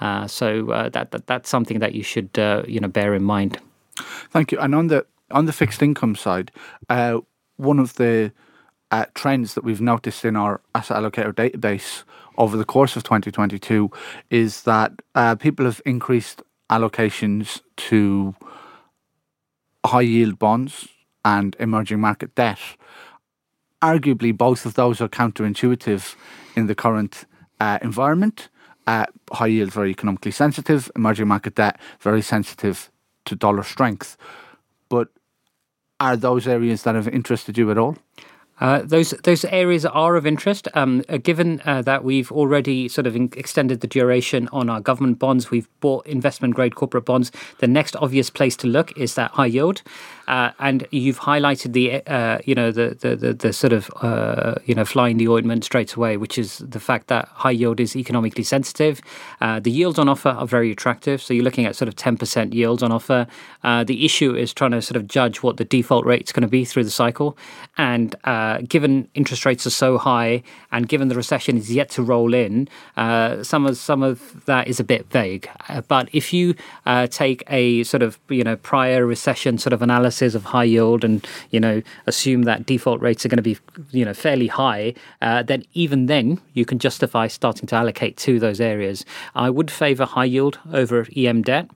Uh, 0.01 0.27
so 0.27 0.71
uh, 0.71 0.89
that, 0.89 1.11
that, 1.11 1.27
that's 1.27 1.49
something 1.49 1.79
that 1.79 1.93
you 1.93 2.03
should, 2.03 2.37
uh, 2.37 2.63
you 2.67 2.79
know, 2.79 2.87
bear 2.87 3.13
in 3.13 3.23
mind. 3.23 3.59
Thank 4.31 4.51
you. 4.51 4.59
And 4.59 4.75
on 4.75 4.87
the 4.87 5.05
on 5.31 5.45
the 5.45 5.53
fixed 5.53 5.81
income 5.81 6.15
side, 6.15 6.51
uh, 6.89 7.19
one 7.57 7.79
of 7.79 7.93
the 7.95 8.31
uh, 8.91 9.05
trends 9.13 9.53
that 9.53 9.63
we've 9.63 9.81
noticed 9.81 10.25
in 10.25 10.35
our 10.35 10.61
asset 10.73 10.97
allocator 10.97 11.33
database 11.33 12.03
over 12.39 12.57
the 12.57 12.65
course 12.65 12.95
of 12.95 13.03
2022 13.03 13.91
is 14.31 14.63
that 14.63 14.93
uh, 15.13 15.35
people 15.35 15.65
have 15.65 15.81
increased 15.85 16.41
allocations 16.71 17.61
to 17.75 18.33
high 19.85 20.01
yield 20.01 20.39
bonds 20.39 20.87
and 21.25 21.55
emerging 21.59 21.99
market 21.99 22.33
debt. 22.35 22.59
Arguably, 23.81 24.35
both 24.35 24.65
of 24.65 24.73
those 24.73 25.01
are 25.01 25.09
counterintuitive 25.09 26.15
in 26.55 26.67
the 26.67 26.75
current 26.75 27.25
uh, 27.59 27.77
environment. 27.81 28.49
Uh, 28.87 29.05
high 29.33 29.47
yield, 29.47 29.71
very 29.71 29.91
economically 29.91 30.31
sensitive, 30.31 30.89
emerging 30.95 31.27
market 31.27 31.55
debt, 31.55 31.79
very 31.99 32.21
sensitive 32.21 32.89
to 33.25 33.35
dollar 33.35 33.63
strength. 33.63 34.17
But 34.89 35.09
are 35.99 36.17
those 36.17 36.47
areas 36.47 36.83
that 36.83 36.95
have 36.95 37.07
interested 37.07 37.57
you 37.57 37.69
at 37.69 37.77
all? 37.77 37.97
Uh, 38.59 38.81
those 38.83 39.11
those 39.23 39.45
areas 39.45 39.85
are 39.85 40.15
of 40.15 40.25
interest. 40.25 40.67
Um, 40.73 41.03
uh, 41.07 41.17
given 41.17 41.61
uh, 41.65 41.81
that 41.83 42.03
we've 42.03 42.31
already 42.31 42.87
sort 42.87 43.07
of 43.07 43.15
in- 43.15 43.31
extended 43.35 43.81
the 43.81 43.87
duration 43.87 44.49
on 44.51 44.69
our 44.69 44.81
government 44.81 45.19
bonds, 45.19 45.49
we've 45.49 45.67
bought 45.79 46.05
investment 46.05 46.55
grade 46.55 46.75
corporate 46.75 47.05
bonds. 47.05 47.31
The 47.59 47.67
next 47.67 47.95
obvious 47.95 48.29
place 48.29 48.55
to 48.57 48.67
look 48.67 48.95
is 48.97 49.15
that 49.15 49.31
high 49.31 49.45
yield, 49.47 49.81
uh, 50.29 50.51
and 50.59 50.87
you've 50.91 51.19
highlighted 51.19 51.73
the 51.73 52.01
uh, 52.07 52.39
you 52.45 52.55
know 52.55 52.71
the 52.71 52.95
the 53.01 53.15
the, 53.15 53.33
the 53.33 53.51
sort 53.51 53.73
of 53.73 53.89
you 54.65 54.75
know 54.75 54.85
flying 54.85 55.17
the 55.17 55.27
ointment 55.27 55.63
straight 55.63 55.93
away, 55.95 56.15
which 56.17 56.37
is 56.37 56.59
the 56.59 56.79
fact 56.79 57.07
that 57.07 57.27
high 57.33 57.51
yield 57.51 57.79
is 57.79 57.95
economically 57.95 58.43
sensitive. 58.43 59.01
the 59.39 59.71
yields 59.71 59.99
on 59.99 60.07
offer 60.07 60.29
are 60.29 60.47
very 60.47 60.71
attractive, 60.71 61.21
so 61.21 61.33
you're 61.33 61.43
looking 61.43 61.65
at 61.65 61.75
sort 61.75 61.87
of 61.87 61.95
ten 61.95 62.15
percent 62.15 62.53
yields 62.53 62.83
on 62.83 62.91
offer. 62.91 63.27
the 63.63 64.05
issue 64.05 64.35
is 64.35 64.53
trying 64.53 64.71
to 64.71 64.81
sort 64.81 64.97
of 64.97 65.07
judge 65.07 65.41
what 65.43 65.57
the 65.57 65.65
default 65.65 66.05
rate 66.05 66.23
is 66.27 66.31
going 66.31 66.41
to 66.41 66.47
be 66.47 66.63
through 66.63 66.83
the 66.83 66.91
cycle, 66.91 67.35
and 67.77 68.15
uh, 68.25 68.59
given 68.67 69.07
interest 69.15 69.45
rates 69.45 69.65
are 69.65 69.71
so 69.71 69.97
high 69.97 70.43
and 70.71 70.87
given 70.87 71.07
the 71.07 71.15
recession 71.15 71.57
is 71.57 71.71
yet 71.73 71.89
to 71.89 72.03
roll 72.03 72.33
in, 72.33 72.67
uh, 72.97 73.43
some 73.43 73.65
of 73.65 73.77
some 73.77 74.03
of 74.03 74.45
that 74.45 74.67
is 74.67 74.79
a 74.79 74.83
bit 74.83 75.09
vague. 75.09 75.49
Uh, 75.67 75.81
but 75.81 76.07
if 76.13 76.31
you 76.33 76.53
uh, 76.85 77.07
take 77.07 77.43
a 77.47 77.83
sort 77.83 78.03
of 78.03 78.19
you 78.29 78.43
know 78.43 78.55
prior 78.57 79.05
recession 79.05 79.57
sort 79.57 79.73
of 79.73 79.81
analysis 79.81 80.18
of 80.21 80.45
high 80.45 80.63
yield 80.63 81.03
and 81.03 81.25
you 81.51 81.59
know 81.59 81.81
assume 82.05 82.43
that 82.43 82.65
default 82.65 83.01
rates 83.01 83.25
are 83.25 83.29
going 83.29 83.37
to 83.37 83.43
be 83.43 83.57
you 83.91 84.05
know 84.05 84.13
fairly 84.13 84.47
high, 84.47 84.93
uh, 85.21 85.43
then 85.43 85.63
even 85.73 86.05
then 86.05 86.39
you 86.53 86.65
can 86.65 86.79
justify 86.79 87.27
starting 87.27 87.67
to 87.67 87.75
allocate 87.75 88.17
to 88.17 88.39
those 88.39 88.61
areas. 88.61 89.05
I 89.35 89.49
would 89.49 89.71
favour 89.71 90.05
high 90.05 90.25
yield 90.25 90.59
over 90.71 91.07
EM 91.15 91.41
debt 91.41 91.69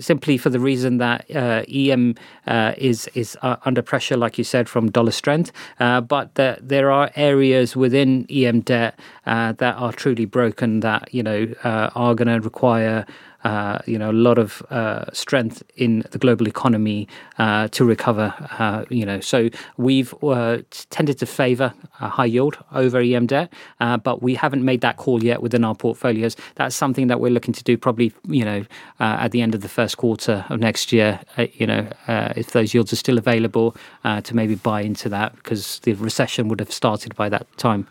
simply 0.00 0.36
for 0.36 0.50
the 0.50 0.60
reason 0.60 0.98
that 0.98 1.24
EM 1.30 2.14
is 2.46 3.08
is 3.14 3.36
under 3.42 3.82
pressure, 3.82 4.16
like 4.16 4.38
you 4.38 4.44
said, 4.44 4.68
from 4.68 4.90
dollar 4.90 5.10
strength. 5.10 5.52
Uh, 5.78 6.00
but 6.00 6.34
the, 6.34 6.58
there 6.60 6.90
are 6.90 7.10
areas 7.16 7.76
within 7.76 8.26
EM 8.30 8.60
debt 8.60 8.98
uh, 9.26 9.52
that 9.52 9.76
are 9.76 9.92
truly 9.92 10.24
broken 10.24 10.80
that 10.80 11.12
you 11.12 11.22
know 11.22 11.48
uh, 11.64 11.90
are 11.94 12.14
going 12.14 12.28
to 12.28 12.40
require 12.40 13.06
uh, 13.44 13.78
you 13.86 13.98
know, 13.98 14.10
a 14.10 14.12
lot 14.12 14.38
of 14.38 14.62
uh, 14.70 15.04
strength 15.12 15.62
in 15.76 16.04
the 16.10 16.18
global 16.18 16.46
economy 16.46 17.08
uh, 17.38 17.68
to 17.68 17.84
recover. 17.84 18.34
Uh, 18.58 18.84
you 18.90 19.06
know, 19.06 19.20
so 19.20 19.48
we've 19.76 20.14
uh, 20.22 20.58
tended 20.90 21.18
to 21.18 21.26
favour 21.26 21.72
high 21.92 22.26
yield 22.26 22.58
over 22.72 23.00
EM 23.00 23.26
debt, 23.26 23.52
uh, 23.80 23.96
but 23.96 24.22
we 24.22 24.34
haven't 24.34 24.64
made 24.64 24.80
that 24.82 24.96
call 24.96 25.22
yet 25.24 25.42
within 25.42 25.64
our 25.64 25.74
portfolios. 25.74 26.36
That's 26.56 26.76
something 26.76 27.06
that 27.06 27.20
we're 27.20 27.30
looking 27.30 27.54
to 27.54 27.64
do 27.64 27.76
probably, 27.78 28.12
you 28.28 28.44
know, 28.44 28.64
at 28.98 29.32
the 29.32 29.40
end 29.40 29.54
of 29.54 29.62
the 29.62 29.68
first 29.68 29.96
quarter 29.96 30.44
of 30.48 30.60
next 30.60 30.92
year. 30.92 31.20
you 31.54 31.66
know, 31.66 31.88
if 32.36 32.52
those 32.52 32.74
yields 32.74 32.92
are 32.92 32.96
still 32.96 33.18
available, 33.18 33.76
to 34.04 34.36
maybe 34.36 34.54
buy 34.54 34.82
into 34.82 35.08
that 35.08 35.34
because 35.36 35.78
the 35.80 35.94
recession 35.94 36.48
would 36.48 36.60
have 36.60 36.72
started 36.72 37.14
by 37.14 37.28
that 37.28 37.46
time. 37.56 37.86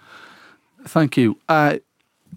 Thank 0.86 1.18
you, 1.18 1.38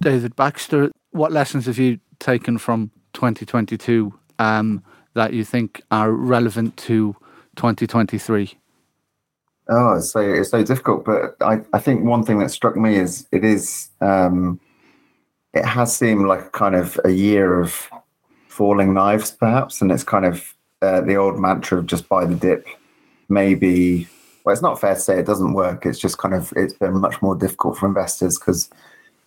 David 0.00 0.36
Baxter. 0.36 0.90
What 1.10 1.30
lessons 1.32 1.66
have 1.66 1.78
you 1.78 1.98
taken 2.18 2.56
from 2.56 2.90
2022 3.12 4.12
um, 4.38 4.82
that 5.14 5.32
you 5.32 5.44
think 5.44 5.82
are 5.90 6.10
relevant 6.10 6.76
to 6.78 7.16
2023? 7.56 8.56
Oh, 9.68 9.94
it's 9.94 10.10
so 10.10 10.20
it's 10.20 10.50
so 10.50 10.64
difficult. 10.64 11.04
But 11.04 11.36
I, 11.40 11.60
I 11.72 11.78
think 11.78 12.04
one 12.04 12.24
thing 12.24 12.38
that 12.40 12.50
struck 12.50 12.76
me 12.76 12.96
is 12.96 13.26
it 13.30 13.44
is 13.44 13.90
um, 14.00 14.60
it 15.54 15.64
has 15.64 15.96
seemed 15.96 16.26
like 16.26 16.52
kind 16.52 16.74
of 16.74 16.98
a 17.04 17.10
year 17.10 17.60
of 17.60 17.88
falling 18.48 18.92
knives, 18.92 19.30
perhaps, 19.30 19.80
and 19.80 19.92
it's 19.92 20.04
kind 20.04 20.24
of 20.24 20.54
uh, 20.82 21.00
the 21.00 21.14
old 21.14 21.38
mantra 21.38 21.78
of 21.78 21.86
just 21.86 22.08
buy 22.08 22.24
the 22.24 22.34
dip. 22.34 22.66
Maybe 23.28 24.08
well, 24.44 24.52
it's 24.52 24.62
not 24.62 24.80
fair 24.80 24.94
to 24.94 25.00
say 25.00 25.18
it 25.18 25.26
doesn't 25.26 25.54
work. 25.54 25.86
It's 25.86 25.98
just 25.98 26.18
kind 26.18 26.34
of 26.34 26.52
it's 26.56 26.74
been 26.74 26.98
much 26.98 27.22
more 27.22 27.36
difficult 27.36 27.78
for 27.78 27.86
investors 27.86 28.38
because 28.38 28.68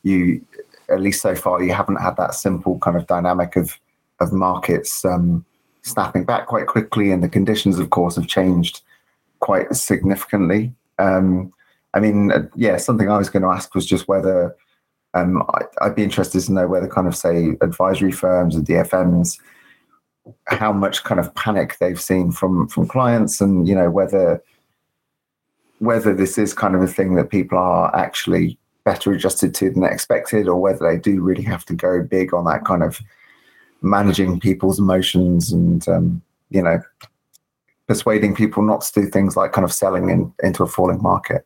you 0.04 0.46
at 0.90 1.02
least 1.02 1.22
so 1.22 1.36
far, 1.36 1.62
you 1.62 1.74
haven't 1.74 2.02
had 2.02 2.18
that 2.18 2.36
simple 2.36 2.80
kind 2.80 2.98
of 2.98 3.08
dynamic 3.08 3.56
of 3.56 3.80
of 4.22 4.32
markets 4.32 5.04
um, 5.04 5.46
snapping 5.82 6.24
back 6.24 6.48
quite 6.48 6.68
quickly, 6.68 7.12
and 7.12 7.24
the 7.24 7.30
conditions, 7.30 7.80
of 7.80 7.90
course, 7.90 8.16
have 8.16 8.28
changed 8.28 8.82
quite 9.40 9.74
significantly. 9.76 10.74
Um, 11.00 11.54
I 11.94 12.00
mean, 12.00 12.32
uh, 12.32 12.44
yeah, 12.56 12.78
something 12.78 13.10
I 13.10 13.18
was 13.18 13.30
going 13.30 13.44
to 13.44 13.50
ask 13.50 13.76
was 13.76 13.86
just 13.86 14.08
whether 14.08 14.56
um, 15.14 15.44
I, 15.82 15.88
would 15.88 15.96
be 15.96 16.04
interested 16.04 16.42
to 16.42 16.54
know 16.54 16.68
whether 16.68 16.88
kind 16.88 17.08
of 17.08 17.16
say 17.16 17.58
advisory 17.62 18.12
firms 18.12 18.56
and 18.56 18.66
DFMs 18.66 19.40
how 20.48 20.72
much 20.72 21.04
kind 21.04 21.20
of 21.20 21.34
panic 21.36 21.78
they've 21.80 22.02
seen 22.02 22.32
from 22.32 22.68
from 22.68 22.88
clients, 22.88 23.42
and 23.42 23.68
you 23.68 23.76
know 23.76 23.90
whether 23.90 24.42
whether 25.80 26.14
this 26.14 26.38
is 26.38 26.54
kind 26.54 26.76
of 26.76 26.82
a 26.82 26.88
thing 26.88 27.16
that 27.16 27.30
people 27.30 27.58
are 27.58 27.96
actually 27.96 28.58
better 28.86 29.12
adjusted 29.12 29.54
to 29.56 29.70
than 29.72 29.84
expected, 29.84 30.48
or 30.48 30.62
whether 30.62 30.88
they 30.88 30.98
do 30.98 31.22
really 31.22 31.44
have 31.44 31.66
to 31.66 31.74
go 31.74 32.02
big 32.02 32.34
on 32.34 32.46
that 32.46 32.64
kind 32.64 32.84
of 32.84 33.02
managing 33.82 34.40
people's 34.40 34.80
emotions 34.80 35.52
and 35.52 35.88
um, 35.90 36.22
you 36.50 36.62
know 36.62 36.80
persuading 37.88 38.34
people 38.34 38.64
not 38.64 38.82
to 38.82 39.02
do 39.02 39.08
things 39.08 39.36
like 39.36 39.52
kind 39.52 39.66
of 39.66 39.72
selling 39.72 40.10
in, 40.10 40.34
into 40.44 40.64
a 40.64 40.68
falling 40.68 41.02
market. 41.02 41.46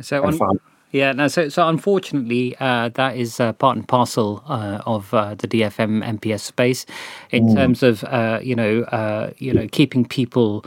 So, 0.00 0.22
on, 0.24 0.60
yeah, 0.92 1.12
no, 1.12 1.26
so 1.26 1.48
so 1.48 1.66
unfortunately, 1.68 2.54
uh, 2.60 2.90
that 2.90 3.16
is 3.16 3.40
uh, 3.40 3.54
part 3.54 3.76
and 3.76 3.88
parcel 3.88 4.44
uh, 4.46 4.82
of 4.84 5.12
uh, 5.14 5.34
the 5.34 5.48
DFM 5.48 6.04
MPS 6.18 6.40
space, 6.40 6.84
in 7.30 7.46
mm. 7.46 7.54
terms 7.54 7.82
of 7.82 8.04
uh, 8.04 8.40
you 8.42 8.54
know 8.54 8.82
uh, 8.82 9.30
you 9.38 9.52
know 9.52 9.66
keeping 9.68 10.04
people. 10.04 10.64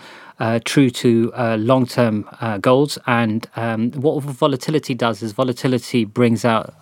true 0.65 0.89
to 0.89 1.31
long-term 1.57 2.25
goals, 2.59 2.99
and 3.07 3.47
um, 3.55 3.91
what 3.91 4.21
volatility 4.21 4.93
does 4.93 5.23
is 5.23 5.31
volatility 5.31 6.03
brings 6.03 6.43
out 6.43 6.73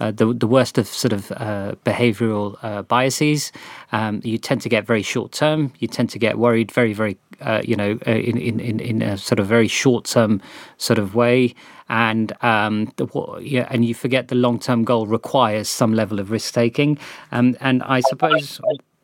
uh, 0.00 0.10
the 0.10 0.32
the 0.32 0.46
worst 0.46 0.78
of 0.78 0.86
sort 0.86 1.12
of 1.12 1.30
uh, 1.32 1.74
behavioral 1.84 2.56
uh, 2.62 2.82
biases. 2.82 3.52
Um, 3.92 4.20
you 4.24 4.38
tend 4.38 4.62
to 4.62 4.68
get 4.68 4.86
very 4.86 5.02
short 5.02 5.32
term. 5.32 5.72
You 5.78 5.88
tend 5.88 6.10
to 6.10 6.18
get 6.18 6.38
worried 6.38 6.72
very 6.72 6.92
very 6.92 7.18
uh, 7.40 7.62
you 7.64 7.76
know 7.76 7.98
uh, 8.06 8.10
in, 8.10 8.38
in 8.38 8.80
in 8.80 9.02
a 9.02 9.18
sort 9.18 9.38
of 9.38 9.46
very 9.46 9.68
short 9.68 10.04
term 10.06 10.40
sort 10.78 10.98
of 10.98 11.14
way. 11.14 11.54
And 11.88 12.32
um, 12.42 12.92
the, 12.96 13.06
yeah, 13.42 13.66
and 13.68 13.84
you 13.84 13.94
forget 13.94 14.28
the 14.28 14.36
long 14.36 14.60
term 14.60 14.84
goal 14.84 15.06
requires 15.06 15.68
some 15.68 15.92
level 15.92 16.20
of 16.20 16.30
risk 16.30 16.54
taking. 16.54 16.98
Um, 17.32 17.56
and 17.60 17.82
I 17.82 18.00
suppose 18.00 18.60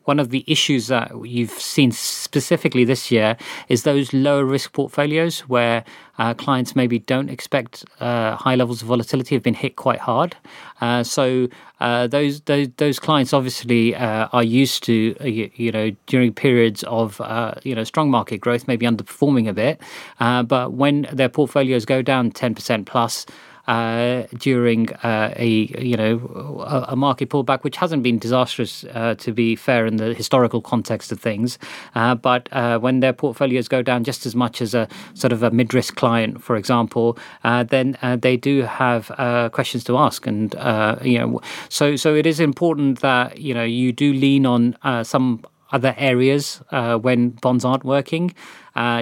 one 0.07 0.19
of 0.19 0.29
the 0.29 0.43
issues 0.47 0.87
that 0.87 1.11
you've 1.25 1.51
seen 1.51 1.91
specifically 1.91 2.85
this 2.85 3.11
year 3.11 3.35
is 3.67 3.83
those 3.83 4.13
lower 4.13 4.45
risk 4.45 4.71
portfolios 4.71 5.41
where 5.41 5.83
uh, 6.17 6.33
clients 6.33 6.75
maybe 6.75 6.99
don't 6.99 7.29
expect 7.29 7.83
uh, 7.99 8.35
high 8.35 8.55
levels 8.55 8.81
of 8.81 8.87
volatility 8.87 9.35
have 9.35 9.43
been 9.43 9.53
hit 9.53 9.75
quite 9.75 9.99
hard. 9.99 10.35
Uh, 10.79 11.03
so 11.03 11.47
uh, 11.81 12.07
those, 12.07 12.39
those 12.41 12.69
those 12.77 12.99
clients 12.99 13.33
obviously 13.33 13.95
uh, 13.95 14.27
are 14.31 14.43
used 14.43 14.81
to 14.83 15.15
uh, 15.19 15.25
you, 15.25 15.51
you, 15.55 15.71
know 15.71 15.91
during 16.05 16.33
periods 16.33 16.83
of 16.83 17.21
you 17.63 17.75
know 17.75 17.83
strong 17.83 18.09
market 18.09 18.37
growth 18.37 18.67
maybe 18.67 18.85
underperforming 18.85 19.47
a 19.49 19.53
bit, 19.53 19.81
but 20.19 20.73
when 20.73 21.07
their 21.11 21.29
portfolios 21.29 21.85
go 21.85 22.01
down 22.01 22.31
ten 22.31 22.55
percent 22.55 22.87
plus 22.87 23.25
uh, 23.67 24.23
during 24.37 24.89
uh, 25.03 25.33
a 25.35 25.47
you 25.77 25.97
know 25.97 26.65
a, 26.65 26.93
a, 26.93 26.95
market 26.95 27.29
pullback, 27.29 27.63
which 27.63 27.75
hasn't 27.75 28.01
been 28.01 28.17
disastrous 28.17 28.85
uh, 28.93 29.13
to 29.15 29.33
be 29.33 29.57
fair 29.57 29.85
in 29.85 29.97
the 29.97 30.13
historical 30.13 30.61
context 30.61 31.11
of 31.11 31.19
things. 31.19 31.59
Uh, 31.93 32.15
but 32.15 32.47
uh, 32.53 32.79
when 32.79 33.01
their 33.01 33.11
portfolios 33.11 33.67
go 33.67 33.81
down 33.81 34.05
just 34.05 34.25
as 34.25 34.35
much 34.35 34.61
as 34.61 34.73
a 34.73 34.87
sort 35.15 35.33
of 35.33 35.43
a 35.43 35.51
mid-risk 35.51 35.95
client, 35.95 36.41
for 36.41 36.55
example, 36.55 37.17
uh, 37.43 37.63
then 37.63 37.97
they 38.21 38.37
do 38.37 38.61
have 38.61 39.07
questions 39.51 39.83
to 39.83 39.97
ask, 39.97 40.25
and 40.25 40.55
you 41.03 41.19
know 41.19 41.41
so 41.67 41.97
so 41.97 42.15
it 42.15 42.25
is 42.25 42.39
important 42.39 43.01
that 43.01 43.37
you 43.37 43.53
know 43.53 43.65
you 43.65 43.91
do 43.91 44.13
lean 44.13 44.45
on 44.45 44.77
some 45.03 45.43
other 45.73 45.93
areas 45.97 46.61
when 46.71 47.31
bonds 47.31 47.65
aren't 47.65 47.83
working. 47.83 48.33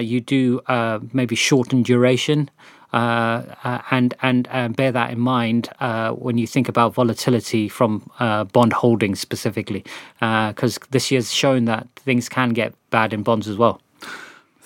you 0.00 0.20
do 0.20 0.60
maybe 1.12 1.36
shorten 1.36 1.84
duration. 1.84 2.50
Uh, 2.92 3.42
uh, 3.64 3.82
and 3.90 4.14
and 4.22 4.48
uh, 4.50 4.68
bear 4.68 4.92
that 4.92 5.10
in 5.10 5.18
mind 5.18 5.68
when 6.18 6.38
you 6.38 6.46
think 6.46 6.68
about 6.68 6.94
volatility 6.94 7.68
from 7.68 8.10
bond 8.52 8.72
holdings 8.72 9.20
specifically, 9.20 9.84
because 10.20 10.78
this 10.90 11.10
year's 11.10 11.32
shown 11.32 11.64
that 11.64 11.88
things 11.96 12.28
can 12.28 12.50
get 12.50 12.74
bad 12.90 13.12
in 13.12 13.22
bonds 13.22 13.48
as 13.48 13.56
well. 13.56 13.80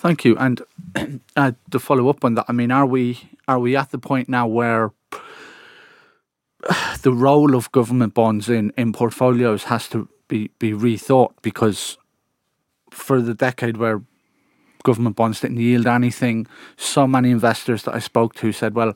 Thank 0.01 0.25
you. 0.25 0.35
And 0.37 0.61
uh, 1.35 1.51
to 1.69 1.79
follow 1.79 2.09
up 2.09 2.25
on 2.25 2.33
that, 2.33 2.45
I 2.47 2.53
mean, 2.53 2.71
are 2.71 2.87
we 2.87 3.29
are 3.47 3.59
we 3.59 3.75
at 3.75 3.91
the 3.91 3.99
point 3.99 4.29
now 4.29 4.47
where 4.47 4.91
the 7.01 7.13
role 7.13 7.55
of 7.55 7.71
government 7.71 8.15
bonds 8.15 8.49
in, 8.49 8.73
in 8.77 8.93
portfolios 8.93 9.65
has 9.65 9.87
to 9.89 10.09
be, 10.27 10.49
be 10.57 10.71
rethought? 10.71 11.33
Because 11.43 11.99
for 12.89 13.21
the 13.21 13.35
decade 13.35 13.77
where 13.77 14.01
government 14.81 15.15
bonds 15.15 15.41
didn't 15.41 15.57
yield 15.57 15.87
anything. 15.87 16.47
So 16.77 17.07
many 17.07 17.31
investors 17.31 17.83
that 17.83 17.95
I 17.95 17.99
spoke 17.99 18.35
to 18.35 18.51
said, 18.51 18.75
well, 18.75 18.93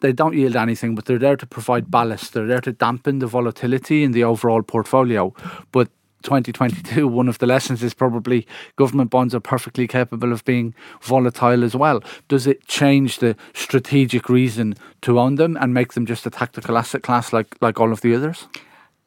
they 0.00 0.12
don't 0.12 0.34
yield 0.34 0.56
anything, 0.56 0.94
but 0.94 1.06
they're 1.06 1.18
there 1.18 1.36
to 1.36 1.46
provide 1.46 1.90
ballast. 1.90 2.32
They're 2.32 2.46
there 2.46 2.60
to 2.60 2.72
dampen 2.72 3.18
the 3.18 3.26
volatility 3.26 4.04
in 4.04 4.12
the 4.12 4.24
overall 4.24 4.62
portfolio. 4.62 5.34
But 5.72 5.88
2022, 6.22 7.06
one 7.06 7.28
of 7.28 7.38
the 7.38 7.46
lessons 7.46 7.82
is 7.82 7.94
probably 7.94 8.46
government 8.76 9.10
bonds 9.10 9.34
are 9.34 9.40
perfectly 9.40 9.86
capable 9.86 10.32
of 10.32 10.44
being 10.44 10.74
volatile 11.00 11.64
as 11.64 11.74
well. 11.74 12.02
Does 12.28 12.46
it 12.46 12.66
change 12.66 13.18
the 13.18 13.36
strategic 13.54 14.28
reason 14.28 14.74
to 15.02 15.18
own 15.18 15.36
them 15.36 15.56
and 15.60 15.72
make 15.74 15.92
them 15.92 16.06
just 16.06 16.26
a 16.26 16.30
tactical 16.30 16.76
asset 16.76 17.02
class 17.02 17.32
like, 17.32 17.56
like 17.60 17.80
all 17.80 17.92
of 17.92 18.00
the 18.00 18.14
others? 18.14 18.46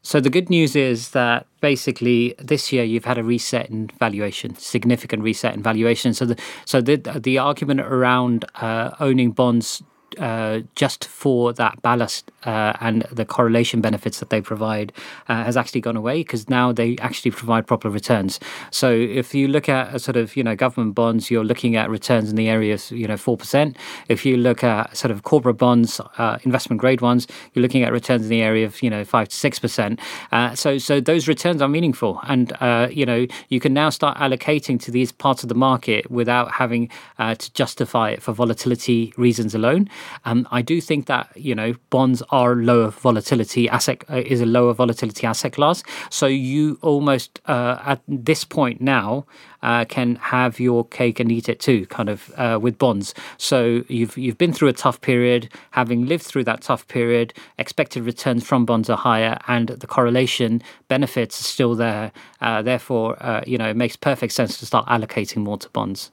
So 0.03 0.19
the 0.19 0.31
good 0.31 0.49
news 0.49 0.75
is 0.75 1.11
that 1.11 1.45
basically 1.61 2.33
this 2.39 2.71
year 2.73 2.83
you've 2.83 3.05
had 3.05 3.19
a 3.19 3.23
reset 3.23 3.69
in 3.69 3.89
valuation, 3.99 4.55
significant 4.55 5.21
reset 5.21 5.53
in 5.53 5.61
valuation. 5.61 6.13
So 6.13 6.25
the 6.25 6.41
so 6.65 6.81
the 6.81 6.97
the 6.97 7.37
argument 7.37 7.81
around 7.81 8.45
uh, 8.55 8.91
owning 8.99 9.31
bonds 9.31 9.83
uh, 10.19 10.61
just 10.75 11.05
for 11.05 11.53
that 11.53 11.81
ballast 11.81 12.31
uh, 12.45 12.73
and 12.81 13.03
the 13.11 13.25
correlation 13.25 13.81
benefits 13.81 14.19
that 14.19 14.29
they 14.29 14.41
provide 14.41 14.91
uh, 15.29 15.43
has 15.43 15.57
actually 15.57 15.81
gone 15.81 15.95
away 15.95 16.19
because 16.19 16.49
now 16.49 16.71
they 16.71 16.97
actually 16.97 17.31
provide 17.31 17.67
proper 17.67 17.89
returns. 17.89 18.39
So 18.71 18.91
if 18.91 19.33
you 19.33 19.47
look 19.47 19.69
at 19.69 19.93
a 19.93 19.99
sort 19.99 20.17
of 20.17 20.35
you 20.35 20.43
know 20.43 20.55
government 20.55 20.95
bonds, 20.95 21.29
you're 21.29 21.43
looking 21.43 21.75
at 21.75 21.89
returns 21.89 22.29
in 22.29 22.35
the 22.35 22.49
area 22.49 22.73
of 22.73 22.91
you 22.91 23.07
know 23.07 23.17
four 23.17 23.37
percent. 23.37 23.77
If 24.07 24.25
you 24.25 24.37
look 24.37 24.63
at 24.63 24.95
sort 24.97 25.11
of 25.11 25.23
corporate 25.23 25.57
bonds, 25.57 26.01
uh, 26.17 26.37
investment 26.43 26.81
grade 26.81 27.01
ones, 27.01 27.27
you're 27.53 27.61
looking 27.61 27.83
at 27.83 27.91
returns 27.91 28.23
in 28.23 28.29
the 28.29 28.41
area 28.41 28.65
of 28.65 28.81
you 28.81 28.89
know 28.89 29.03
five 29.03 29.29
to 29.29 29.35
six 29.35 29.59
percent. 29.59 29.99
Uh, 30.31 30.55
so 30.55 30.77
so 30.77 30.99
those 30.99 31.27
returns 31.27 31.61
are 31.61 31.69
meaningful, 31.69 32.19
and 32.23 32.53
uh, 32.61 32.87
you 32.91 33.05
know 33.05 33.27
you 33.49 33.59
can 33.59 33.73
now 33.73 33.89
start 33.89 34.17
allocating 34.17 34.79
to 34.81 34.91
these 34.91 35.11
parts 35.11 35.43
of 35.43 35.49
the 35.49 35.55
market 35.55 36.09
without 36.09 36.51
having 36.51 36.89
to 37.19 37.53
justify 37.53 38.09
it 38.09 38.21
for 38.21 38.33
volatility 38.33 39.13
reasons 39.17 39.53
alone. 39.53 39.89
Um, 40.25 40.47
I 40.51 40.61
do 40.61 40.81
think 40.81 41.07
that 41.07 41.29
you 41.35 41.55
know 41.55 41.75
bonds 41.89 42.21
are 42.29 42.55
lower 42.55 42.89
volatility 42.89 43.69
asset 43.69 44.03
uh, 44.09 44.17
is 44.17 44.41
a 44.41 44.45
lower 44.45 44.73
volatility 44.73 45.25
asset 45.27 45.53
class. 45.53 45.83
So 46.09 46.27
you 46.27 46.77
almost 46.81 47.39
uh, 47.47 47.81
at 47.85 48.01
this 48.07 48.43
point 48.43 48.81
now 48.81 49.25
uh, 49.63 49.85
can 49.85 50.15
have 50.15 50.59
your 50.59 50.85
cake 50.85 51.19
and 51.19 51.31
eat 51.31 51.49
it 51.49 51.59
too, 51.59 51.85
kind 51.87 52.09
of 52.09 52.31
uh, 52.37 52.59
with 52.61 52.77
bonds. 52.77 53.13
So 53.37 53.83
you've 53.87 54.17
you've 54.17 54.37
been 54.37 54.53
through 54.53 54.69
a 54.69 54.73
tough 54.73 55.01
period, 55.01 55.49
having 55.71 56.05
lived 56.05 56.23
through 56.23 56.45
that 56.45 56.61
tough 56.61 56.87
period, 56.87 57.33
expected 57.57 58.03
returns 58.03 58.43
from 58.45 58.65
bonds 58.65 58.89
are 58.89 58.97
higher, 58.97 59.37
and 59.47 59.69
the 59.69 59.87
correlation 59.87 60.61
benefits 60.87 61.39
are 61.39 61.43
still 61.43 61.75
there. 61.75 62.11
Uh, 62.39 62.61
therefore, 62.61 63.21
uh, 63.23 63.41
you 63.45 63.57
know 63.57 63.69
it 63.69 63.77
makes 63.77 63.95
perfect 63.95 64.33
sense 64.33 64.57
to 64.59 64.65
start 64.65 64.87
allocating 64.87 65.37
more 65.37 65.57
to 65.57 65.69
bonds. 65.69 66.11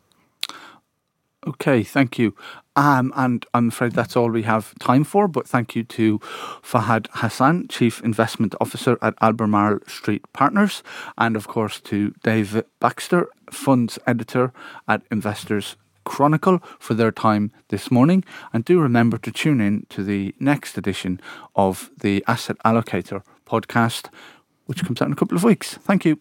Okay, 1.47 1.83
thank 1.83 2.19
you. 2.19 2.35
Um, 2.79 3.13
and 3.17 3.45
I'm 3.55 3.69
afraid 3.71 3.91
that's 3.91 4.17
all 4.17 4.31
we 4.31 4.45
have 4.45 4.79
time 4.79 5.03
for, 5.03 5.27
but 5.27 5.49
thank 5.49 5.75
you 5.75 5.83
to 5.83 6.21
Fahad 6.63 7.09
Hassan, 7.11 7.67
Chief 7.67 8.01
Investment 8.05 8.55
Officer 8.61 8.97
at 9.03 9.15
Albemarle 9.21 9.81
Street 9.89 10.25
Partners, 10.33 10.85
and 11.19 11.35
of 11.35 11.49
course 11.49 11.81
to 11.81 12.15
Dave 12.23 12.63
Baxter, 12.79 13.27
Funds 13.51 13.99
Editor 14.07 14.53
at 14.87 15.03
Investors 15.11 15.75
Chronicle, 16.05 16.61
for 16.79 16.95
their 16.95 17.11
time 17.11 17.51
this 17.67 17.91
morning. 17.91 18.25
And 18.53 18.65
do 18.65 18.79
remember 18.79 19.19
to 19.19 19.33
tune 19.33 19.61
in 19.61 19.87
to 19.89 20.05
the 20.05 20.33
next 20.39 20.79
edition 20.79 21.21
of 21.57 21.91
the 21.99 22.25
Asset 22.29 22.59
Allocator 22.65 23.25
podcast, 23.45 24.09
which 24.67 24.85
comes 24.85 25.03
out 25.03 25.07
in 25.07 25.15
a 25.15 25.17
couple 25.17 25.37
of 25.37 25.43
weeks. 25.43 25.75
Thank 25.75 26.05
you. 26.05 26.21